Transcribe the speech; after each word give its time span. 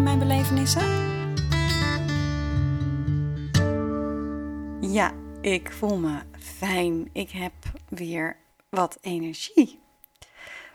Mijn 0.00 0.18
belevenissen? 0.18 0.82
Ja, 4.92 5.12
ik 5.40 5.72
voel 5.72 5.98
me 5.98 6.22
fijn. 6.38 7.08
Ik 7.12 7.30
heb 7.30 7.52
weer 7.88 8.36
wat 8.68 8.98
energie. 9.00 9.80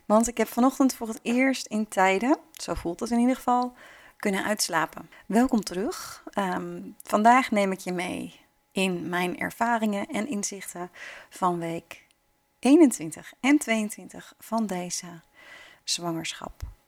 Want 0.06 0.28
ik 0.28 0.38
heb 0.38 0.48
vanochtend 0.48 0.96
voor 0.96 1.08
het 1.08 1.20
eerst 1.22 1.66
in 1.66 1.88
tijden, 1.88 2.38
zo 2.54 2.74
voelt 2.74 3.00
het 3.00 3.12
in 3.12 3.20
ieder 3.20 3.36
geval, 3.36 3.74
kunnen 4.18 4.44
uitslapen. 4.44 5.10
Welkom 5.26 5.64
terug. 5.64 6.24
Ehm, 6.30 6.82
vandaag 7.04 7.52
neem 7.52 7.72
ik 7.72 7.80
je 7.80 7.92
mee 7.92 8.40
in 8.72 9.10
mijn 9.10 9.40
ervaringen 9.40 10.08
en 10.08 10.28
inzichten 10.28 10.92
van 11.30 11.60
week 11.60 12.06
21 12.60 13.34
en 13.40 13.58
22 13.58 14.34
van 14.40 14.68
deze 14.68 15.22
zwangerschap. 15.84 16.79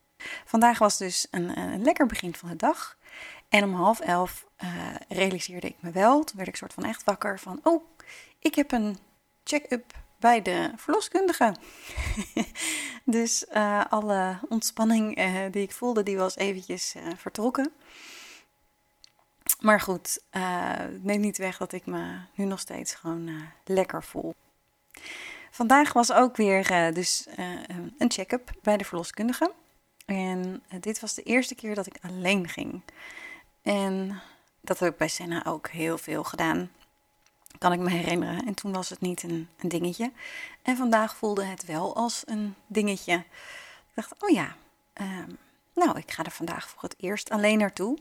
Vandaag 0.46 0.80
was 0.80 0.98
dus 0.98 1.28
een, 1.32 1.58
een 1.58 1.84
lekker 1.84 2.06
begin 2.06 2.36
van 2.36 2.50
de 2.50 2.56
dag. 2.56 2.98
En 3.52 3.64
om 3.64 3.74
half 3.74 4.00
elf 4.00 4.46
uh, 4.64 4.70
realiseerde 5.10 5.68
ik 5.68 5.76
me 5.80 5.92
wel, 5.92 6.24
toen 6.24 6.38
werd 6.38 6.48
ik 6.48 6.56
soort 6.56 6.74
van 6.74 6.86
echt 6.86 7.04
wakker 7.04 7.40
van, 7.40 7.60
oh, 7.64 7.84
ik 8.40 8.56
heb 8.56 8.72
een 8.72 8.98
check-up 9.44 9.94
bij 10.20 10.42
de 10.42 10.72
verloskundige. 10.76 11.56
dus 13.04 13.46
uh, 13.54 13.86
alle 13.90 14.40
ontspanning 14.50 15.16
die 15.52 15.62
ik 15.62 15.72
voelde, 15.72 16.04
die 16.04 16.18
was 16.18 16.36
eventjes 16.36 16.96
vertrokken. 17.18 17.72
Maar 19.60 19.82
goed, 19.82 20.24
neem 21.02 21.20
niet 21.20 21.38
weg 21.38 21.58
dat 21.58 21.72
ik 21.72 21.86
me 21.86 22.18
nu 22.34 22.46
nog 22.46 22.60
steeds 22.60 22.94
gewoon 22.94 23.30
lekker 23.66 24.04
voel. 24.04 24.36
Vandaag 25.52 25.94
was 25.94 26.12
ook 26.12 26.36
weer 26.36 26.94
dus 26.94 27.28
een 27.98 28.12
check-up 28.12 28.52
bij 28.62 28.78
de 28.78 28.86
verloskundige. 28.86 29.54
En 30.06 30.64
dit 30.80 31.00
was 31.00 31.14
de 31.14 31.24
eerste 31.24 31.56
keer 31.56 31.76
dat 31.76 31.86
ik 31.86 31.98
alleen 32.02 32.50
ging. 32.50 32.82
En 33.62 34.22
dat 34.62 34.80
heb 34.80 34.92
ik 34.92 34.98
bij 34.98 35.08
Senna 35.08 35.46
ook 35.46 35.70
heel 35.70 35.98
veel 35.98 36.24
gedaan. 36.24 36.72
Kan 37.58 37.74
ik 37.74 37.80
me 37.80 37.90
herinneren. 37.90 38.46
En 38.46 38.54
toen 38.54 38.72
was 38.72 38.90
het 38.90 39.02
niet 39.02 39.24
een, 39.24 39.50
dingetje. 39.62 40.12
En 40.62 40.78
vandaag 40.78 41.16
voelde 41.16 41.44
het 41.44 41.66
wel 41.66 41.96
als 41.96 42.24
een 42.26 42.56
dingetje. 42.68 43.14
Ik 43.14 43.96
dacht, 43.96 44.14
oh 44.24 44.30
ja, 44.30 44.56
ehm, 44.94 45.30
nou, 45.74 45.98
ik 45.98 46.12
ga 46.12 46.24
er 46.24 46.32
vandaag 46.32 46.70
voor 46.70 46.82
het 46.82 46.96
eerst 46.98 47.30
alleen 47.30 47.58
naartoe. 47.58 47.98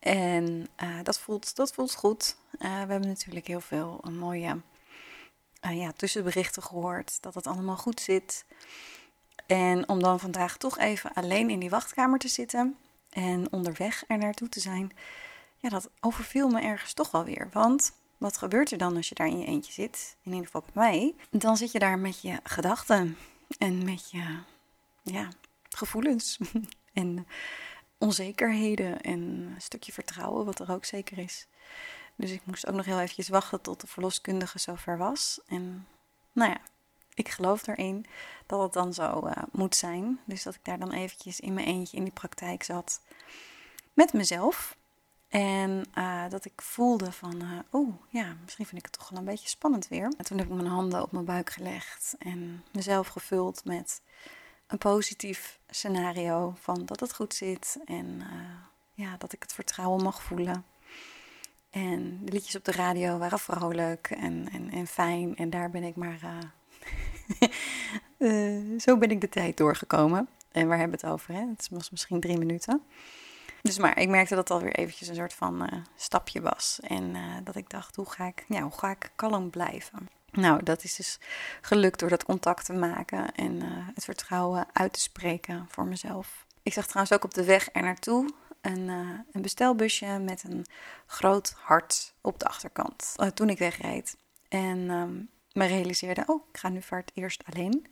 En 0.00 0.68
uh, 0.82 0.98
dat, 1.02 1.18
voelt, 1.18 1.56
dat 1.56 1.72
voelt 1.72 1.94
goed. 1.94 2.36
Uh, 2.52 2.60
we 2.60 2.66
hebben 2.68 3.08
natuurlijk 3.08 3.46
heel 3.46 3.60
veel 3.60 4.04
mooie 4.10 4.60
ja, 5.60 5.92
tussenberichten 5.92 6.62
gehoord. 6.62 7.22
Dat 7.22 7.34
het 7.34 7.46
allemaal 7.46 7.76
goed 7.76 8.00
zit. 8.00 8.44
En 9.46 9.88
om 9.88 10.02
dan 10.02 10.20
vandaag 10.20 10.56
toch 10.56 10.78
even 10.78 11.12
alleen 11.12 11.50
in 11.50 11.58
die 11.58 11.70
wachtkamer 11.70 12.18
te 12.18 12.28
zitten 12.28 12.76
en 13.10 13.52
onderweg 13.52 14.04
er 14.08 14.18
naartoe 14.18 14.48
te 14.48 14.60
zijn, 14.60 14.92
ja, 15.56 15.68
dat 15.68 15.90
overviel 16.00 16.48
me 16.48 16.60
ergens 16.60 16.92
toch 16.92 17.10
wel 17.10 17.24
weer. 17.24 17.48
Want 17.52 17.92
wat 18.18 18.38
gebeurt 18.38 18.70
er 18.70 18.78
dan 18.78 18.96
als 18.96 19.08
je 19.08 19.14
daar 19.14 19.26
in 19.26 19.38
je 19.38 19.46
eentje 19.46 19.72
zit? 19.72 20.16
In 20.22 20.30
ieder 20.30 20.46
geval 20.46 20.64
bij 20.72 20.84
mij. 20.84 21.14
Dan 21.30 21.56
zit 21.56 21.72
je 21.72 21.78
daar 21.78 21.98
met 21.98 22.20
je 22.20 22.40
gedachten 22.42 23.16
en 23.58 23.84
met 23.84 24.10
je 24.10 24.38
ja, 25.02 25.28
gevoelens 25.68 26.38
en 26.92 27.26
onzekerheden 27.98 29.00
en 29.00 29.20
een 29.20 29.54
stukje 29.58 29.92
vertrouwen, 29.92 30.44
wat 30.44 30.60
er 30.60 30.70
ook 30.70 30.84
zeker 30.84 31.18
is. 31.18 31.46
Dus 32.16 32.30
ik 32.30 32.40
moest 32.44 32.66
ook 32.66 32.74
nog 32.74 32.84
heel 32.84 33.00
eventjes 33.00 33.28
wachten 33.28 33.60
tot 33.60 33.80
de 33.80 33.86
verloskundige 33.86 34.58
zover 34.58 34.98
was. 34.98 35.40
En 35.46 35.86
nou 36.32 36.50
ja, 36.50 36.58
ik 37.16 37.28
geloof 37.28 37.66
erin 37.66 38.06
dat 38.46 38.62
het 38.62 38.72
dan 38.72 38.94
zo 38.94 39.26
uh, 39.26 39.32
moet 39.52 39.76
zijn. 39.76 40.20
Dus 40.24 40.42
dat 40.42 40.54
ik 40.54 40.64
daar 40.64 40.78
dan 40.78 40.92
eventjes 40.92 41.40
in 41.40 41.54
mijn 41.54 41.66
eentje 41.66 41.96
in 41.96 42.04
die 42.04 42.12
praktijk 42.12 42.62
zat 42.62 43.00
met 43.92 44.12
mezelf. 44.12 44.76
En 45.28 45.84
uh, 45.94 46.28
dat 46.28 46.44
ik 46.44 46.62
voelde 46.62 47.12
van, 47.12 47.42
uh, 47.42 47.58
oh 47.70 47.94
ja, 48.08 48.36
misschien 48.42 48.66
vind 48.66 48.78
ik 48.78 48.86
het 48.90 48.98
toch 48.98 49.08
wel 49.08 49.18
een 49.18 49.24
beetje 49.24 49.48
spannend 49.48 49.88
weer. 49.88 50.12
En 50.16 50.24
toen 50.24 50.38
heb 50.38 50.46
ik 50.46 50.54
mijn 50.54 50.66
handen 50.66 51.02
op 51.02 51.12
mijn 51.12 51.24
buik 51.24 51.50
gelegd 51.50 52.14
en 52.18 52.64
mezelf 52.72 53.08
gevuld 53.08 53.64
met 53.64 54.02
een 54.66 54.78
positief 54.78 55.58
scenario 55.68 56.54
van 56.60 56.86
dat 56.86 57.00
het 57.00 57.14
goed 57.14 57.34
zit 57.34 57.78
en 57.84 58.22
ja, 58.94 59.16
dat 59.16 59.32
ik 59.32 59.42
het 59.42 59.52
vertrouwen 59.52 60.02
mag 60.02 60.22
voelen. 60.22 60.64
En 61.70 62.24
de 62.24 62.32
liedjes 62.32 62.56
op 62.56 62.64
de 62.64 62.72
radio 62.72 63.18
waren 63.18 63.38
vrolijk 63.38 64.10
en, 64.10 64.48
en, 64.52 64.70
en 64.70 64.86
fijn. 64.86 65.36
En 65.36 65.50
daar 65.50 65.70
ben 65.70 65.82
ik 65.82 65.96
maar 65.96 66.52
uh, 68.18 68.80
zo 68.86 68.98
ben 68.98 69.10
ik 69.10 69.20
de 69.20 69.28
tijd 69.28 69.56
doorgekomen. 69.56 70.28
En 70.52 70.68
waar 70.68 70.78
hebben 70.78 71.00
we 71.00 71.06
het 71.06 71.14
over? 71.14 71.34
Hè? 71.34 71.40
Het 71.40 71.68
was 71.70 71.90
misschien 71.90 72.20
drie 72.20 72.38
minuten. 72.38 72.82
Dus 73.62 73.78
maar 73.78 73.98
ik 73.98 74.08
merkte 74.08 74.34
dat 74.34 74.48
het 74.48 74.58
alweer 74.58 74.74
eventjes 74.74 75.08
een 75.08 75.14
soort 75.14 75.32
van 75.32 75.62
uh, 75.62 75.78
stapje 75.96 76.40
was. 76.40 76.78
En 76.82 77.14
uh, 77.14 77.22
dat 77.44 77.56
ik 77.56 77.70
dacht, 77.70 77.96
hoe 77.96 78.10
ga 78.10 78.26
ik, 78.26 78.44
ja, 78.48 78.60
hoe 78.60 78.78
ga 78.78 78.90
ik 78.90 79.10
kalm 79.16 79.50
blijven? 79.50 80.08
Nou, 80.30 80.62
dat 80.62 80.84
is 80.84 80.96
dus 80.96 81.18
gelukt 81.60 81.98
door 81.98 82.08
dat 82.08 82.24
contact 82.24 82.64
te 82.64 82.72
maken 82.72 83.34
en 83.34 83.60
het 83.94 84.04
vertrouwen 84.04 84.66
uit 84.72 84.92
te 84.92 85.00
spreken 85.00 85.66
voor 85.68 85.86
mezelf. 85.86 86.46
Ik 86.62 86.72
zag 86.72 86.86
trouwens 86.86 87.16
ook 87.16 87.24
op 87.24 87.34
de 87.34 87.44
weg 87.44 87.68
er 87.72 87.82
naartoe 87.82 88.30
een, 88.60 88.88
een 89.32 89.42
bestelbusje 89.42 90.18
met 90.18 90.44
een 90.44 90.66
groot 91.06 91.54
hart 91.58 92.14
op 92.20 92.38
de 92.38 92.46
achterkant. 92.46 93.14
toen 93.34 93.48
ik 93.48 93.58
wegreed. 93.58 94.16
En 94.48 94.90
um, 94.90 95.28
me 95.56 95.66
realiseerde, 95.66 96.22
oh, 96.26 96.44
ik 96.52 96.58
ga 96.58 96.68
nu 96.68 96.80
het 96.88 97.10
eerst 97.14 97.42
alleen. 97.52 97.86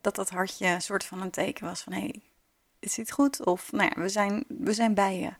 Dat 0.00 0.14
dat 0.14 0.30
hartje 0.30 0.66
een 0.66 0.82
soort 0.82 1.04
van 1.04 1.20
een 1.20 1.30
teken 1.30 1.66
was 1.66 1.80
van, 1.80 1.92
hé, 1.92 1.98
hey, 1.98 2.22
het 2.80 2.92
zit 2.92 3.12
goed. 3.12 3.44
Of, 3.44 3.72
nou 3.72 3.90
ja, 3.94 4.02
we 4.02 4.08
zijn, 4.08 4.44
we 4.48 4.72
zijn 4.72 4.94
bij 4.94 5.18
je. 5.18 5.32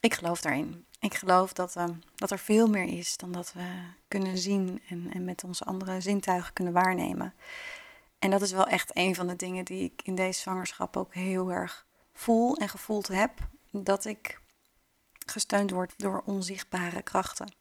Ik 0.00 0.14
geloof 0.14 0.40
daarin. 0.40 0.86
Ik 1.00 1.14
geloof 1.14 1.52
dat, 1.52 1.76
uh, 1.76 1.84
dat 2.14 2.30
er 2.30 2.38
veel 2.38 2.66
meer 2.66 2.98
is 2.98 3.16
dan 3.16 3.32
dat 3.32 3.52
we 3.52 3.66
kunnen 4.08 4.38
zien 4.38 4.82
en, 4.88 5.10
en 5.12 5.24
met 5.24 5.44
onze 5.44 5.64
andere 5.64 6.00
zintuigen 6.00 6.52
kunnen 6.52 6.72
waarnemen. 6.72 7.34
En 8.18 8.30
dat 8.30 8.42
is 8.42 8.52
wel 8.52 8.66
echt 8.66 8.96
een 8.96 9.14
van 9.14 9.26
de 9.26 9.36
dingen 9.36 9.64
die 9.64 9.84
ik 9.84 10.02
in 10.02 10.14
deze 10.14 10.40
zwangerschap 10.40 10.96
ook 10.96 11.14
heel 11.14 11.52
erg 11.52 11.86
voel 12.12 12.56
en 12.56 12.68
gevoeld 12.68 13.08
heb. 13.08 13.32
Dat 13.70 14.04
ik 14.04 14.40
gesteund 15.26 15.70
word 15.70 15.94
door 15.96 16.22
onzichtbare 16.24 17.02
krachten. 17.02 17.54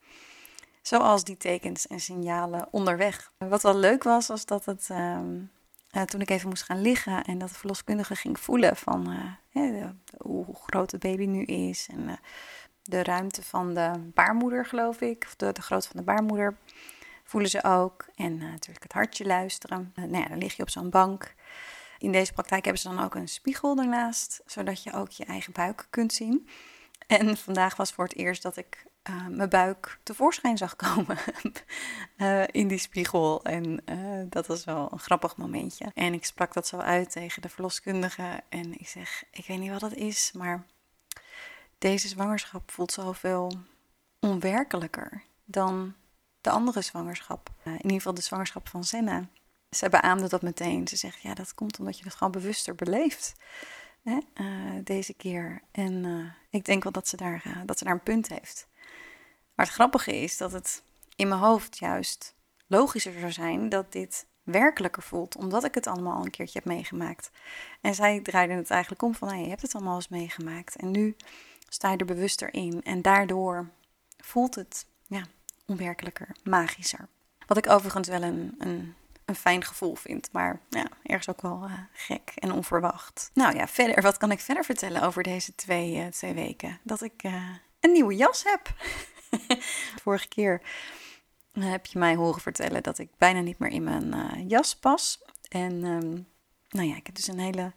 Zoals 0.87 1.23
die 1.23 1.37
tekens 1.37 1.87
en 1.87 1.99
signalen 1.99 2.67
onderweg. 2.71 3.31
Wat 3.37 3.61
wel 3.61 3.77
leuk 3.77 4.03
was, 4.03 4.27
was 4.27 4.45
dat 4.45 4.65
het. 4.65 4.87
Uh, 4.91 6.01
toen 6.05 6.21
ik 6.21 6.29
even 6.29 6.49
moest 6.49 6.63
gaan 6.63 6.81
liggen 6.81 7.23
en 7.23 7.37
dat 7.37 7.49
de 7.49 7.55
verloskundige 7.55 8.15
ging 8.15 8.39
voelen 8.39 8.75
van 8.75 9.11
uh, 9.53 9.85
hoe 10.17 10.45
groot 10.55 10.89
de 10.89 10.97
baby 10.97 11.25
nu 11.25 11.43
is. 11.43 11.87
En 11.91 11.99
uh, 11.99 12.13
de 12.81 13.03
ruimte 13.03 13.43
van 13.43 13.73
de 13.73 13.91
baarmoeder, 14.13 14.65
geloof 14.65 15.01
ik. 15.01 15.23
Of 15.25 15.35
de, 15.35 15.51
de 15.51 15.61
grootte 15.61 15.87
van 15.87 15.97
de 15.97 16.05
baarmoeder 16.05 16.57
voelen 17.23 17.49
ze 17.49 17.63
ook. 17.63 18.05
En 18.15 18.37
natuurlijk 18.37 18.83
het 18.83 18.93
hartje 18.93 19.25
luisteren. 19.25 19.91
nou 19.95 20.17
ja, 20.17 20.27
dan 20.27 20.37
lig 20.37 20.55
je 20.55 20.61
op 20.61 20.69
zo'n 20.69 20.89
bank. 20.89 21.35
In 21.97 22.11
deze 22.11 22.33
praktijk 22.33 22.63
hebben 22.63 22.81
ze 22.81 22.89
dan 22.89 23.03
ook 23.03 23.15
een 23.15 23.27
spiegel 23.27 23.77
ernaast, 23.77 24.41
zodat 24.45 24.83
je 24.83 24.93
ook 24.93 25.09
je 25.09 25.25
eigen 25.25 25.53
buik 25.53 25.87
kunt 25.89 26.13
zien. 26.13 26.47
En 27.07 27.37
vandaag 27.37 27.75
was 27.75 27.91
voor 27.91 28.03
het 28.03 28.15
eerst 28.15 28.41
dat 28.41 28.57
ik 28.57 28.85
uh, 29.09 29.27
mijn 29.27 29.49
buik 29.49 29.99
tevoorschijn 30.03 30.57
zag 30.57 30.75
komen 30.75 31.17
uh, 32.17 32.43
in 32.61 32.67
die 32.67 32.77
spiegel. 32.77 33.43
En 33.43 33.81
uh, 33.89 34.23
dat 34.29 34.47
was 34.47 34.63
wel 34.63 34.91
een 34.91 34.99
grappig 34.99 35.37
momentje. 35.37 35.91
En 35.93 36.13
ik 36.13 36.25
sprak 36.25 36.53
dat 36.53 36.67
zo 36.67 36.77
uit 36.77 37.11
tegen 37.11 37.41
de 37.41 37.49
verloskundige. 37.49 38.43
En 38.49 38.79
ik 38.79 38.87
zeg: 38.87 39.23
Ik 39.31 39.45
weet 39.47 39.59
niet 39.59 39.71
wat 39.71 39.79
dat 39.79 39.93
is, 39.93 40.31
maar 40.31 40.65
deze 41.77 42.07
zwangerschap 42.07 42.71
voelt 42.71 42.91
zoveel 42.91 43.57
onwerkelijker 44.19 45.23
dan 45.45 45.93
de 46.41 46.49
andere 46.49 46.81
zwangerschap. 46.81 47.49
in 47.63 47.73
ieder 47.73 47.91
geval 47.91 48.13
de 48.13 48.21
zwangerschap 48.21 48.67
van 48.69 48.83
Senna. 48.83 49.27
Ze 49.69 49.89
beaamde 49.89 50.29
dat 50.29 50.41
meteen. 50.41 50.87
Ze 50.87 50.95
zegt: 50.95 51.21
Ja, 51.21 51.33
dat 51.33 51.53
komt 51.53 51.79
omdat 51.79 51.97
je 51.97 52.03
het 52.03 52.15
gewoon 52.15 52.31
bewuster 52.31 52.75
beleeft. 52.75 53.35
Hè, 54.03 54.19
deze 54.83 55.13
keer. 55.13 55.61
En 55.71 56.33
ik 56.49 56.65
denk 56.65 56.83
wel 56.83 56.91
dat 56.91 57.07
ze, 57.07 57.17
daar, 57.17 57.63
dat 57.65 57.77
ze 57.77 57.83
daar 57.83 57.93
een 57.93 58.03
punt 58.03 58.27
heeft. 58.27 58.67
Maar 59.55 59.65
het 59.65 59.75
grappige 59.75 60.15
is 60.21 60.37
dat 60.37 60.51
het 60.51 60.83
in 61.15 61.27
mijn 61.27 61.39
hoofd 61.41 61.77
juist 61.77 62.33
logischer 62.67 63.19
zou 63.19 63.31
zijn 63.31 63.69
dat 63.69 63.91
dit 63.91 64.25
werkelijker 64.43 65.03
voelt, 65.03 65.35
omdat 65.35 65.63
ik 65.63 65.75
het 65.75 65.87
allemaal 65.87 66.17
al 66.17 66.25
een 66.25 66.31
keertje 66.31 66.59
heb 66.59 66.67
meegemaakt. 66.67 67.31
En 67.81 67.95
zij 67.95 68.19
draaide 68.19 68.53
het 68.53 68.69
eigenlijk 68.69 69.01
om 69.01 69.15
van, 69.15 69.27
hé, 69.27 69.35
je 69.35 69.49
hebt 69.49 69.61
het 69.61 69.75
allemaal 69.75 69.95
eens 69.95 70.07
meegemaakt. 70.07 70.75
En 70.75 70.91
nu 70.91 71.15
sta 71.69 71.91
je 71.91 71.97
er 71.97 72.05
bewuster 72.05 72.53
in. 72.53 72.81
En 72.83 73.01
daardoor 73.01 73.69
voelt 74.17 74.55
het, 74.55 74.85
ja, 75.07 75.23
onwerkelijker, 75.65 76.35
magischer. 76.43 77.07
Wat 77.47 77.57
ik 77.57 77.69
overigens 77.69 78.07
wel 78.07 78.21
een, 78.21 78.55
een, 78.57 78.95
een 79.25 79.35
fijn 79.35 79.63
gevoel 79.63 79.95
vind, 79.95 80.29
maar 80.31 80.59
ja, 80.69 80.87
ergens 81.03 81.29
ook 81.29 81.41
wel 81.41 81.63
uh, 81.65 81.73
gek 81.93 82.31
en 82.35 82.51
onverwacht. 82.51 83.31
Nou 83.33 83.55
ja, 83.55 83.67
verder, 83.67 84.01
wat 84.01 84.17
kan 84.17 84.31
ik 84.31 84.39
verder 84.39 84.65
vertellen 84.65 85.01
over 85.01 85.23
deze 85.23 85.55
twee, 85.55 85.95
uh, 85.95 86.07
twee 86.07 86.33
weken? 86.33 86.79
Dat 86.83 87.01
ik 87.01 87.23
uh, 87.23 87.49
een 87.79 87.91
nieuwe 87.91 88.15
jas 88.15 88.43
heb. 88.43 88.73
Vorige 90.03 90.27
keer 90.27 90.61
heb 91.59 91.85
je 91.85 91.99
mij 91.99 92.15
horen 92.15 92.41
vertellen 92.41 92.83
dat 92.83 92.97
ik 92.97 93.09
bijna 93.17 93.39
niet 93.39 93.59
meer 93.59 93.71
in 93.71 93.83
mijn 93.83 94.15
uh, 94.15 94.49
jas 94.49 94.75
pas. 94.75 95.23
En 95.49 95.83
um, 95.83 96.27
nou 96.69 96.87
ja, 96.87 96.95
ik 96.95 97.05
heb 97.05 97.15
dus 97.15 97.27
een 97.27 97.39
hele 97.39 97.73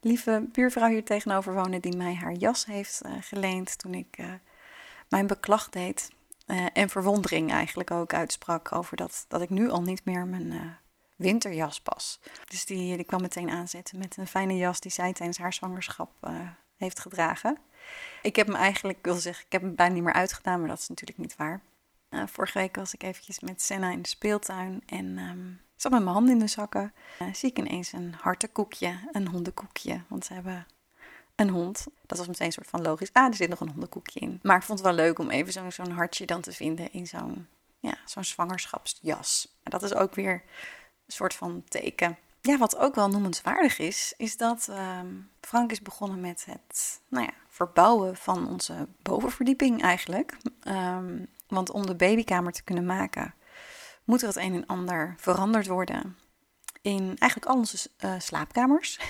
lieve 0.00 0.48
buurvrouw 0.52 0.88
hier 0.88 1.04
tegenover 1.04 1.54
wonen 1.54 1.80
die 1.80 1.96
mij 1.96 2.14
haar 2.14 2.32
jas 2.32 2.66
heeft 2.66 3.00
uh, 3.06 3.12
geleend 3.20 3.78
toen 3.78 3.94
ik 3.94 4.18
mijn 5.08 5.26
beklag 5.26 5.68
deed. 5.68 6.10
en 6.72 6.88
verwondering 6.88 7.50
eigenlijk 7.52 7.90
ook 7.90 8.14
uitsprak 8.14 8.72
over 8.72 8.96
dat, 8.96 9.24
dat 9.28 9.42
ik 9.42 9.50
nu 9.50 9.70
al 9.70 9.82
niet 9.82 10.04
meer 10.04 10.26
mijn 10.26 10.78
winterjas 11.16 11.80
pas. 11.80 12.20
Dus 12.48 12.64
die, 12.64 12.96
die 12.96 13.04
kwam 13.04 13.20
meteen 13.20 13.50
aanzetten 13.50 13.98
met 13.98 14.16
een 14.16 14.26
fijne 14.26 14.56
jas 14.56 14.80
die 14.80 14.90
zij 14.90 15.12
tijdens 15.12 15.38
haar 15.38 15.52
zwangerschap 15.52 16.10
heeft 16.76 17.00
gedragen. 17.00 17.58
Ik 18.22 18.36
heb 18.36 18.46
hem 18.46 18.56
eigenlijk, 18.56 18.98
ik 18.98 19.04
wil 19.04 19.14
zeggen, 19.14 19.44
ik 19.46 19.52
heb 19.52 19.62
hem 19.62 19.74
bijna 19.74 19.94
niet 19.94 20.02
meer 20.02 20.12
uitgedaan, 20.12 20.60
maar 20.60 20.68
dat 20.68 20.78
is 20.78 20.88
natuurlijk 20.88 21.18
niet 21.18 21.36
waar. 21.36 21.60
Uh, 22.10 22.26
vorige 22.26 22.58
week 22.58 22.76
was 22.76 22.94
ik 22.94 23.02
eventjes 23.02 23.40
met 23.40 23.62
Senna 23.62 23.90
in 23.90 24.02
de 24.02 24.08
speeltuin 24.08 24.82
en 24.86 25.18
um, 25.18 25.60
zat 25.76 25.92
met 25.92 26.02
mijn 26.02 26.14
handen 26.14 26.32
in 26.32 26.38
de 26.38 26.46
zakken. 26.46 26.92
Uh, 27.22 27.34
zie 27.34 27.50
ik 27.50 27.58
ineens 27.58 27.92
een 27.92 28.14
hartenkoekje, 28.20 28.98
een 29.12 29.28
hondenkoekje, 29.28 30.00
want 30.08 30.24
ze 30.24 30.32
hebben 30.32 30.66
een 31.34 31.48
hond. 31.50 31.86
Dat 32.06 32.18
was 32.18 32.26
meteen 32.26 32.46
een 32.46 32.52
soort 32.52 32.68
van 32.68 32.82
logisch. 32.82 33.12
Ah, 33.12 33.26
er 33.26 33.34
zit 33.34 33.48
nog 33.48 33.60
een 33.60 33.70
hondenkoekje 33.70 34.20
in. 34.20 34.38
Maar 34.42 34.56
ik 34.56 34.62
vond 34.62 34.78
het 34.78 34.88
wel 34.88 34.96
leuk 34.96 35.18
om 35.18 35.30
even 35.30 35.52
zo'n 35.52 35.72
zo'n 35.72 35.90
hartje 35.90 36.26
dan 36.26 36.40
te 36.40 36.52
vinden 36.52 36.92
in 36.92 37.06
zo'n 37.06 37.46
ja, 37.80 37.98
zo'n 38.04 38.24
zwangerschapsjas. 38.24 39.56
En 39.62 39.70
dat 39.70 39.82
is 39.82 39.94
ook 39.94 40.14
weer 40.14 40.32
een 40.32 41.12
soort 41.12 41.34
van 41.34 41.64
teken. 41.68 42.18
Ja, 42.46 42.58
wat 42.58 42.76
ook 42.76 42.94
wel 42.94 43.08
noemenswaardig 43.08 43.78
is, 43.78 44.14
is 44.16 44.36
dat 44.36 44.68
um, 44.70 45.30
Frank 45.40 45.70
is 45.70 45.82
begonnen 45.82 46.20
met 46.20 46.44
het 46.44 47.00
nou 47.08 47.24
ja, 47.24 47.32
verbouwen 47.48 48.16
van 48.16 48.48
onze 48.48 48.88
bovenverdieping 49.02 49.82
eigenlijk. 49.82 50.36
Um, 50.68 51.26
want 51.48 51.70
om 51.70 51.86
de 51.86 51.94
babykamer 51.94 52.52
te 52.52 52.62
kunnen 52.62 52.86
maken, 52.86 53.34
moet 54.04 54.22
er 54.22 54.28
het 54.28 54.36
een 54.36 54.54
en 54.54 54.66
ander 54.66 55.14
veranderd 55.16 55.66
worden 55.66 56.16
in 56.82 57.16
eigenlijk 57.18 57.50
al 57.50 57.56
onze 57.56 57.88
uh, 58.04 58.14
slaapkamers. 58.18 59.00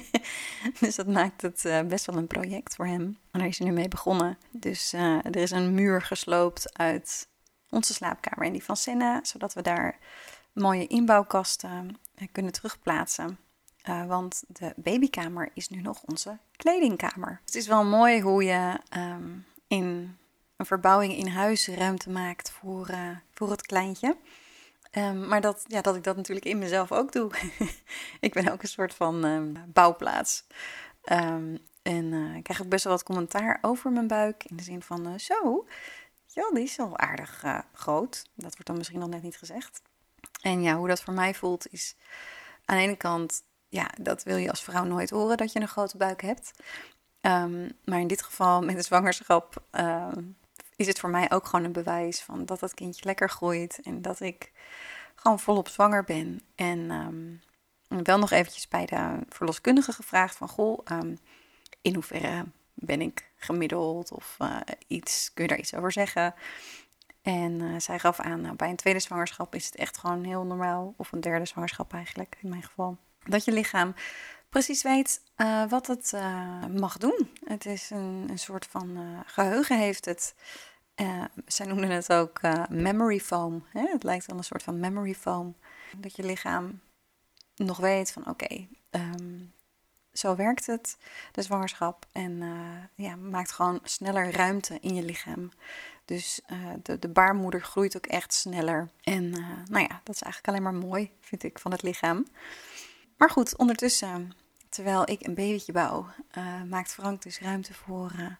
dus 0.80 0.94
dat 0.94 1.06
maakt 1.06 1.42
het 1.42 1.64
uh, 1.64 1.80
best 1.80 2.06
wel 2.06 2.16
een 2.16 2.26
project 2.26 2.74
voor 2.74 2.86
hem. 2.86 3.18
En 3.30 3.38
daar 3.38 3.48
is 3.48 3.58
hij 3.58 3.68
nu 3.68 3.72
mee 3.72 3.88
begonnen. 3.88 4.38
Dus 4.50 4.94
uh, 4.94 5.24
er 5.24 5.36
is 5.36 5.50
een 5.50 5.74
muur 5.74 6.02
gesloopt 6.02 6.78
uit 6.78 7.28
onze 7.70 7.94
slaapkamer 7.94 8.46
en 8.46 8.52
die 8.52 8.64
van 8.64 8.76
Senna, 8.76 9.24
zodat 9.24 9.54
we 9.54 9.62
daar 9.62 9.98
mooie 10.54 10.86
inbouwkasten 10.86 11.98
kunnen 12.32 12.52
terugplaatsen. 12.52 13.38
want 14.06 14.44
de 14.46 14.72
babykamer 14.76 15.50
is 15.54 15.68
nu 15.68 15.80
nog 15.80 16.02
onze 16.02 16.38
kledingkamer. 16.56 17.40
Het 17.44 17.54
is 17.54 17.66
wel 17.66 17.84
mooi 17.84 18.20
hoe 18.20 18.44
je 18.44 18.80
um, 18.96 19.46
in 19.66 20.16
een 20.56 20.66
verbouwing 20.66 21.16
in 21.16 21.26
huis 21.26 21.68
ruimte 21.68 22.10
maakt 22.10 22.50
voor, 22.50 22.90
uh, 22.90 23.10
voor 23.32 23.50
het 23.50 23.66
kleintje. 23.66 24.16
Um, 24.92 25.28
maar 25.28 25.40
dat, 25.40 25.64
ja, 25.66 25.80
dat 25.80 25.96
ik 25.96 26.04
dat 26.04 26.16
natuurlijk 26.16 26.46
in 26.46 26.58
mezelf 26.58 26.92
ook 26.92 27.12
doe. 27.12 27.30
ik 28.20 28.32
ben 28.32 28.52
ook 28.52 28.62
een 28.62 28.68
soort 28.68 28.94
van 28.94 29.24
um, 29.24 29.72
bouwplaats. 29.72 30.44
En 31.82 32.12
ik 32.36 32.42
krijg 32.42 32.62
ook 32.62 32.68
best 32.68 32.84
wel 32.84 32.92
wat 32.92 33.02
commentaar 33.02 33.58
over 33.62 33.92
mijn 33.92 34.06
buik. 34.06 34.44
In 34.44 34.56
de 34.56 34.62
zin 34.62 34.82
van, 34.82 35.20
zo, 35.20 35.66
ja, 36.26 36.50
die 36.52 36.62
is 36.62 36.76
wel 36.76 36.98
aardig 36.98 37.44
groot. 37.72 38.24
Dat 38.34 38.52
wordt 38.52 38.66
dan 38.66 38.76
misschien 38.76 38.98
nog 38.98 39.08
net 39.08 39.22
niet 39.22 39.36
gezegd. 39.36 39.82
En 40.44 40.62
ja, 40.62 40.76
hoe 40.76 40.88
dat 40.88 41.02
voor 41.02 41.14
mij 41.14 41.34
voelt 41.34 41.72
is 41.72 41.96
aan 42.64 42.76
de 42.76 42.82
ene 42.82 42.96
kant, 42.96 43.42
ja, 43.68 43.90
dat 44.00 44.22
wil 44.22 44.36
je 44.36 44.50
als 44.50 44.62
vrouw 44.62 44.84
nooit 44.84 45.10
horen 45.10 45.36
dat 45.36 45.52
je 45.52 45.60
een 45.60 45.68
grote 45.68 45.96
buik 45.96 46.22
hebt. 46.22 46.52
maar 47.84 48.00
in 48.00 48.06
dit 48.06 48.22
geval 48.22 48.62
met 48.62 48.76
de 48.76 48.82
zwangerschap 48.82 49.62
is 50.76 50.86
het 50.86 51.00
voor 51.00 51.10
mij 51.10 51.30
ook 51.30 51.46
gewoon 51.46 51.64
een 51.64 51.72
bewijs 51.72 52.22
van 52.22 52.44
dat 52.44 52.60
dat 52.60 52.74
kindje 52.74 53.04
lekker 53.04 53.30
groeit 53.30 53.80
en 53.82 54.02
dat 54.02 54.20
ik 54.20 54.52
gewoon 55.14 55.40
volop 55.40 55.68
zwanger 55.68 56.04
ben. 56.04 56.40
En 56.54 56.90
um, 56.90 57.40
wel 58.04 58.18
nog 58.18 58.30
eventjes 58.30 58.68
bij 58.68 58.86
de 58.86 59.18
verloskundige 59.28 59.92
gevraagd 59.92 60.36
van, 60.36 60.48
goh, 60.48 60.78
in 61.82 61.94
hoeverre 61.94 62.44
ben 62.74 63.00
ik 63.00 63.30
gemiddeld 63.36 64.12
of 64.12 64.36
uh, 64.42 64.60
iets, 64.86 65.30
kun 65.34 65.44
je 65.44 65.50
daar 65.50 65.58
iets 65.58 65.74
over 65.74 65.92
zeggen? 65.92 66.34
En 67.24 67.60
uh, 67.60 67.78
zij 67.78 67.98
gaf 67.98 68.20
aan, 68.20 68.40
nou, 68.40 68.56
bij 68.56 68.68
een 68.68 68.76
tweede 68.76 69.00
zwangerschap 69.00 69.54
is 69.54 69.66
het 69.66 69.76
echt 69.76 69.98
gewoon 69.98 70.24
heel 70.24 70.44
normaal, 70.44 70.94
of 70.96 71.12
een 71.12 71.20
derde 71.20 71.44
zwangerschap 71.44 71.92
eigenlijk 71.92 72.36
in 72.40 72.48
mijn 72.48 72.62
geval, 72.62 72.96
dat 73.24 73.44
je 73.44 73.52
lichaam 73.52 73.94
precies 74.48 74.82
weet 74.82 75.22
uh, 75.36 75.68
wat 75.68 75.86
het 75.86 76.12
uh, 76.14 76.66
mag 76.66 76.98
doen. 76.98 77.30
Het 77.44 77.66
is 77.66 77.90
een, 77.90 78.26
een 78.28 78.38
soort 78.38 78.66
van 78.66 78.98
geheugen 79.26 79.78
heeft 79.78 80.04
het. 80.04 80.34
zij 81.46 81.66
noemden 81.66 81.90
het 81.90 82.12
ook 82.12 82.40
memory 82.68 83.20
foam. 83.20 83.66
Hè? 83.68 83.86
Het 83.92 84.02
lijkt 84.02 84.26
wel 84.26 84.36
een 84.36 84.44
soort 84.44 84.62
van 84.62 84.80
memory 84.80 85.14
foam. 85.14 85.56
Dat 85.96 86.16
je 86.16 86.22
lichaam 86.22 86.80
nog 87.56 87.78
weet 87.78 88.12
van 88.12 88.22
oké, 88.26 88.44
okay, 88.44 88.68
um, 88.90 89.52
zo 90.14 90.36
werkt 90.36 90.66
het, 90.66 90.98
de 91.32 91.42
zwangerschap. 91.42 92.06
En 92.12 92.42
ja, 92.94 93.16
maakt 93.16 93.52
gewoon 93.52 93.80
sneller 93.82 94.32
ruimte 94.32 94.78
in 94.80 94.94
je 94.94 95.02
lichaam. 95.02 95.50
Dus 96.04 96.40
de, 96.82 96.98
de 96.98 97.08
baarmoeder 97.08 97.62
groeit 97.62 97.96
ook 97.96 98.06
echt 98.06 98.32
sneller. 98.32 98.88
En 99.02 99.30
nou 99.70 99.86
ja, 99.88 100.00
dat 100.04 100.14
is 100.14 100.22
eigenlijk 100.22 100.48
alleen 100.48 100.62
maar 100.62 100.88
mooi, 100.88 101.10
vind 101.20 101.42
ik, 101.42 101.58
van 101.58 101.70
het 101.70 101.82
lichaam. 101.82 102.26
Maar 103.16 103.30
goed, 103.30 103.56
ondertussen 103.56 104.32
terwijl 104.68 105.10
ik 105.10 105.26
een 105.26 105.34
babytje 105.34 105.72
bouw, 105.72 106.06
maakt 106.68 106.92
Frank 106.92 107.22
dus 107.22 107.40
ruimte 107.40 107.74
voor, 107.74 108.38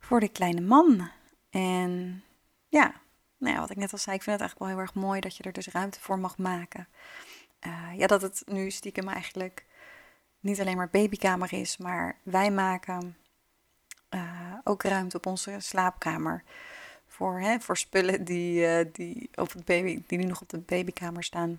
voor 0.00 0.20
de 0.20 0.28
kleine 0.28 0.60
man. 0.60 1.10
En 1.50 2.24
ja, 2.68 2.92
nou 3.38 3.54
ja, 3.54 3.60
wat 3.60 3.70
ik 3.70 3.76
net 3.76 3.92
al 3.92 3.98
zei, 3.98 4.16
ik 4.16 4.22
vind 4.22 4.40
het 4.40 4.48
eigenlijk 4.48 4.58
wel 4.58 4.68
heel 4.68 4.78
erg 4.78 5.04
mooi 5.04 5.20
dat 5.20 5.36
je 5.36 5.42
er 5.42 5.52
dus 5.52 5.68
ruimte 5.68 6.00
voor 6.00 6.18
mag 6.18 6.38
maken. 6.38 6.88
Ja, 7.96 8.06
dat 8.06 8.22
het 8.22 8.42
nu 8.46 8.70
stiekem 8.70 9.08
eigenlijk 9.08 9.64
niet 10.40 10.60
alleen 10.60 10.76
maar 10.76 10.88
babykamer 10.90 11.52
is, 11.52 11.76
maar 11.76 12.16
wij 12.22 12.50
maken 12.50 13.16
ook 14.64 14.82
ruimte 14.82 15.16
op 15.16 15.26
onze 15.26 15.56
slaapkamer. 15.58 16.42
Voor, 17.06 17.40
hè, 17.40 17.60
voor 17.60 17.76
spullen 17.76 18.24
die, 18.24 18.90
die, 18.90 19.30
op 19.34 19.52
het 19.52 19.64
baby, 19.64 20.02
die 20.06 20.18
nu 20.18 20.24
nog 20.24 20.40
op 20.40 20.48
de 20.48 20.58
babykamer 20.58 21.24
staan. 21.24 21.58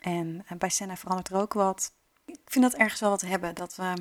En 0.00 0.46
bij 0.58 0.68
Senna 0.68 0.96
verandert 0.96 1.28
er 1.28 1.40
ook 1.40 1.52
wat 1.52 1.92
ik 2.30 2.40
vind 2.44 2.64
dat 2.64 2.74
ergens 2.74 3.00
wel 3.00 3.10
wat 3.10 3.20
hebben. 3.20 3.54
Dat 3.54 3.76
we 3.76 3.92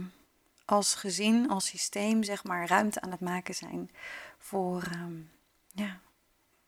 als 0.65 0.95
gezin, 0.95 1.50
als 1.50 1.65
systeem, 1.65 2.24
zeg 2.24 2.43
maar, 2.43 2.67
ruimte 2.67 3.01
aan 3.01 3.12
het 3.12 3.19
maken 3.19 3.55
zijn 3.55 3.91
voor, 4.38 4.83
um, 4.93 5.31
ja, 5.74 6.00